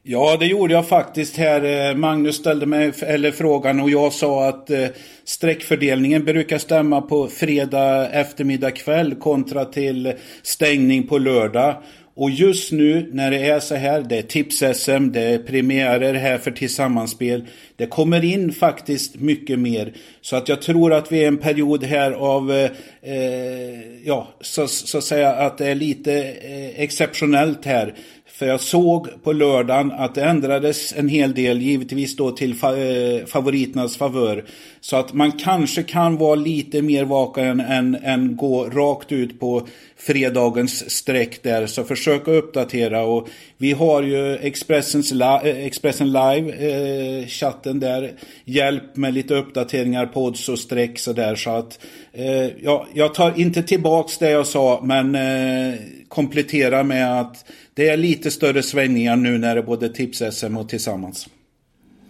Ja, 0.06 0.36
det 0.40 0.46
gjorde 0.46 0.74
jag 0.74 0.88
faktiskt 0.88 1.36
här. 1.36 1.90
Eh, 1.90 1.96
Magnus 1.96 2.36
ställde 2.36 2.66
mig 2.66 2.92
eller 3.00 3.30
frågan 3.30 3.80
och 3.80 3.90
jag 3.90 4.12
sa 4.12 4.48
att 4.48 4.66
sträckfördelningen 4.66 4.92
streckfördelningen 5.24 6.24
brukar 6.24 6.58
stämma 6.58 7.00
på 7.00 7.28
fredag 7.28 8.08
eftermiddag 8.08 8.70
kväll 8.70 9.14
kontra 9.14 9.64
till 9.64 10.12
stängning 10.42 11.06
på 11.06 11.18
lördag. 11.18 11.82
Och 12.16 12.30
just 12.30 12.72
nu 12.72 13.10
när 13.12 13.30
det 13.30 13.38
är 13.38 13.60
så 13.60 13.74
här, 13.74 14.00
det 14.00 14.18
är 14.18 14.22
tips-SM, 14.22 15.12
det 15.12 15.20
är 15.20 15.38
premiärer 15.38 16.14
här 16.14 16.38
för 16.38 16.50
tillsammanspel. 16.50 17.44
Det 17.76 17.86
kommer 17.86 18.24
in 18.24 18.52
faktiskt 18.52 19.20
mycket 19.20 19.58
mer. 19.58 19.92
Så 20.20 20.36
att 20.36 20.48
jag 20.48 20.62
tror 20.62 20.92
att 20.92 21.12
vi 21.12 21.24
är 21.24 21.28
en 21.28 21.38
period 21.38 21.84
här 21.84 22.12
av, 22.12 22.52
eh, 22.52 22.70
eh 23.02 23.80
ja, 24.04 24.28
så, 24.40 24.66
så 24.68 24.98
att 24.98 25.04
säga 25.04 25.32
att 25.32 25.58
det 25.58 25.66
är 25.66 25.74
lite 25.74 26.12
eh, 26.22 26.82
exceptionellt 26.82 27.64
här. 27.64 27.94
För 28.34 28.46
jag 28.46 28.60
såg 28.60 29.22
på 29.22 29.32
lördagen 29.32 29.92
att 29.92 30.14
det 30.14 30.24
ändrades 30.24 30.92
en 30.96 31.08
hel 31.08 31.34
del, 31.34 31.62
givetvis 31.62 32.16
då 32.16 32.30
till 32.30 32.54
fa 32.54 32.76
eh, 32.76 33.26
favoriternas 33.26 33.96
favör. 33.96 34.44
Så 34.80 34.96
att 34.96 35.12
man 35.12 35.32
kanske 35.32 35.82
kan 35.82 36.16
vara 36.16 36.34
lite 36.34 36.82
mer 36.82 37.04
vaken 37.04 37.60
än, 37.60 37.94
än 37.94 38.36
gå 38.36 38.64
rakt 38.64 39.12
ut 39.12 39.40
på 39.40 39.66
fredagens 40.06 40.90
streck 40.90 41.42
där. 41.42 41.66
Så 41.66 41.84
försök 41.84 42.22
att 42.22 42.28
uppdatera 42.28 43.02
och 43.02 43.28
vi 43.58 43.72
har 43.72 44.02
ju 44.02 44.36
Expressens 44.36 45.12
li 45.12 45.24
eh, 45.24 45.66
Expressen 45.66 46.12
Live 46.12 46.52
eh, 46.52 47.26
chatten 47.26 47.80
där. 47.80 48.12
Hjälp 48.44 48.96
med 48.96 49.14
lite 49.14 49.34
uppdateringar, 49.34 50.06
pods 50.06 50.48
och 50.48 50.58
streck 50.58 50.98
sådär 50.98 51.34
så 51.34 51.50
att 51.50 51.78
eh, 52.12 52.48
ja, 52.62 52.86
jag 52.94 53.14
tar 53.14 53.40
inte 53.40 53.62
tillbaks 53.62 54.18
det 54.18 54.30
jag 54.30 54.46
sa 54.46 54.80
men 54.84 55.14
eh, 55.14 55.74
kompletterar 56.08 56.84
med 56.84 57.20
att 57.20 57.44
det 57.74 57.88
är 57.88 57.96
lite 57.96 58.30
större 58.30 58.62
svängningar 58.62 59.16
nu 59.16 59.38
när 59.38 59.54
det 59.54 59.60
är 59.60 59.64
både 59.64 59.88
tips-SM 59.88 60.56
och 60.56 60.68
tillsammans. 60.68 61.28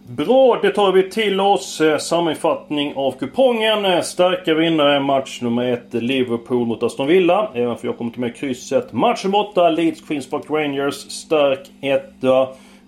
Bra, 0.09 0.59
det 0.63 0.71
tar 0.71 0.93
vi 0.93 1.11
till 1.11 1.41
oss. 1.41 1.81
Eh, 1.81 1.99
sammanfattning 1.99 2.93
av 2.97 3.13
kupongen. 3.13 3.85
Eh, 3.85 4.01
starka 4.01 4.55
vinnare 4.55 5.01
match 5.01 5.43
nummer 5.43 5.73
1 5.73 5.95
Liverpool 5.95 6.67
mot 6.67 6.83
Aston 6.83 7.07
Villa. 7.07 7.51
Även 7.55 7.77
för 7.77 7.89
jag 7.89 7.99
kommer 7.99 8.11
till 8.11 8.21
med 8.21 8.37
krysset. 8.37 8.93
Match 8.93 9.25
nummer 9.25 9.39
8 9.39 9.71
Leeds 9.71 10.01
Queens 10.01 10.31
Park 10.31 10.45
Rangers. 10.51 10.95
Stark 10.95 11.71
1. 11.81 12.03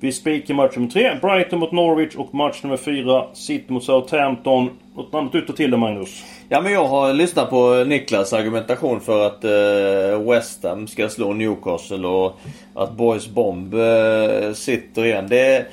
Vi 0.01 0.13
spikar 0.13 0.55
match 0.55 0.77
nummer 0.77 0.91
3 0.91 1.19
Brighton 1.23 1.59
mot 1.61 1.73
Norwich 1.73 2.15
och 2.17 2.35
match 2.35 2.63
nummer 2.63 2.77
4 2.77 3.25
City 3.33 3.73
mot 3.73 3.85
Southampton. 3.85 4.71
Något 4.97 5.15
annat 5.15 5.35
ut 5.35 5.51
och 5.51 5.57
till 5.57 5.71
det 5.71 5.77
Magnus? 5.77 6.25
Ja 6.49 6.61
men 6.61 6.73
jag 6.73 6.85
har 6.85 7.13
lyssnat 7.13 7.51
på 7.51 7.85
Niklas 7.87 8.33
argumentation 8.33 9.01
för 9.01 9.27
att 9.27 9.45
eh, 9.45 10.31
West 10.31 10.65
Ham 10.65 10.87
ska 10.87 11.09
slå 11.09 11.33
Newcastle 11.33 12.07
och 12.07 12.41
att 12.75 12.93
Boys 12.93 13.29
Bomb 13.29 13.75
eh, 13.75 14.53
sitter 14.53 15.05
igen. 15.05 15.27
Det, 15.29 15.67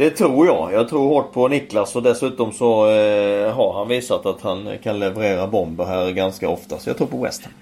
det 0.00 0.10
tror 0.10 0.46
jag. 0.46 0.72
Jag 0.72 0.88
tror 0.88 1.08
hårt 1.08 1.32
på 1.32 1.48
Niklas 1.48 1.96
och 1.96 2.02
dessutom 2.02 2.52
så 2.52 2.90
eh, 2.90 3.54
har 3.54 3.78
han 3.78 3.88
visat 3.88 4.26
att 4.26 4.42
han 4.42 4.68
kan 4.82 4.98
leverera 4.98 5.46
bomber 5.46 5.84
här 5.84 6.10
ganska 6.10 6.48
ofta. 6.48 6.78
Så 6.78 6.90
jag 6.90 6.96
tror 6.96 7.06
på 7.06 7.22
West 7.22 7.44
Ham. 7.44 7.52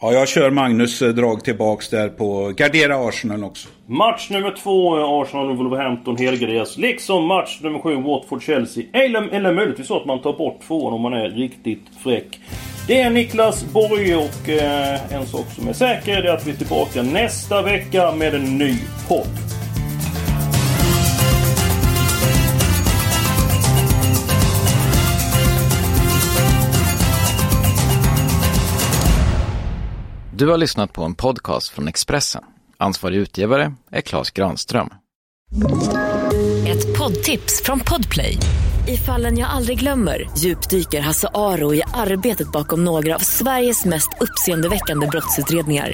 Ja, 0.00 0.12
jag 0.12 0.28
kör 0.28 0.50
Magnus 0.50 1.02
eh, 1.02 1.08
drag 1.08 1.44
tillbaks 1.44 1.88
där 1.88 2.08
på 2.08 2.52
Gardera 2.56 3.08
Arsenal 3.08 3.44
också. 3.44 3.68
Match 3.86 4.30
nummer 4.30 4.56
två, 4.62 4.96
Arsenal 5.22 5.56
Wolverhampton 5.56 6.16
helgräs. 6.16 6.78
Liksom 6.78 7.26
match 7.26 7.60
nummer 7.62 7.78
sju, 7.78 7.96
Watford-Chelsea. 7.96 8.84
Eller, 8.92 9.28
eller 9.28 9.52
möjligtvis 9.52 9.86
så 9.86 9.96
att 9.96 10.06
man 10.06 10.22
tar 10.22 10.32
bort 10.32 10.60
tvåan 10.66 10.92
om 10.92 11.00
man 11.00 11.12
är 11.12 11.30
riktigt 11.30 11.84
fräck. 12.02 12.40
Det 12.86 13.00
är 13.00 13.10
Niklas 13.10 13.64
Borg 13.72 14.16
och 14.16 14.48
eh, 14.48 15.12
en 15.12 15.26
sak 15.26 15.46
som 15.56 15.68
är 15.68 15.72
säker 15.72 16.22
det 16.22 16.28
är 16.28 16.34
att 16.34 16.46
vi 16.46 16.50
är 16.50 16.56
tillbaka 16.56 17.02
nästa 17.02 17.62
vecka 17.62 18.12
med 18.12 18.34
en 18.34 18.58
ny 18.58 18.74
podd. 19.08 19.57
Du 30.38 30.46
har 30.46 30.56
lyssnat 30.56 30.92
på 30.92 31.04
en 31.04 31.14
podcast 31.14 31.68
från 31.68 31.88
Expressen. 31.88 32.42
Ansvarig 32.76 33.16
utgivare 33.16 33.74
är 33.90 34.00
Klas 34.00 34.30
Granström. 34.30 34.88
Ett 36.68 36.98
poddtips 36.98 37.62
från 37.64 37.80
Podplay. 37.80 38.38
I 38.88 38.96
fallen 38.96 39.38
jag 39.38 39.50
aldrig 39.50 39.78
glömmer 39.78 40.30
djupdyker 40.38 41.00
Hasse 41.00 41.28
Aro 41.34 41.74
i 41.74 41.82
arbetet 41.94 42.52
bakom 42.52 42.84
några 42.84 43.14
av 43.14 43.18
Sveriges 43.18 43.84
mest 43.84 44.08
uppseendeväckande 44.20 45.06
brottsutredningar. 45.06 45.92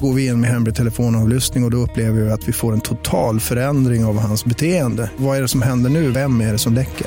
Går 0.00 0.14
vi 0.14 0.26
in 0.26 0.40
med 0.40 0.50
hemlig 0.50 0.74
telefonavlyssning 0.74 1.64
och, 1.64 1.68
och 1.68 1.70
då 1.70 1.76
upplever 1.76 2.20
vi 2.20 2.30
att 2.30 2.48
vi 2.48 2.52
får 2.52 2.72
en 2.72 2.80
total 2.80 3.40
förändring 3.40 4.04
av 4.04 4.18
hans 4.18 4.44
beteende. 4.44 5.10
Vad 5.16 5.36
är 5.36 5.42
det 5.42 5.48
som 5.48 5.62
händer 5.62 5.90
nu? 5.90 6.10
Vem 6.10 6.40
är 6.40 6.52
det 6.52 6.58
som 6.58 6.74
läcker? 6.74 7.06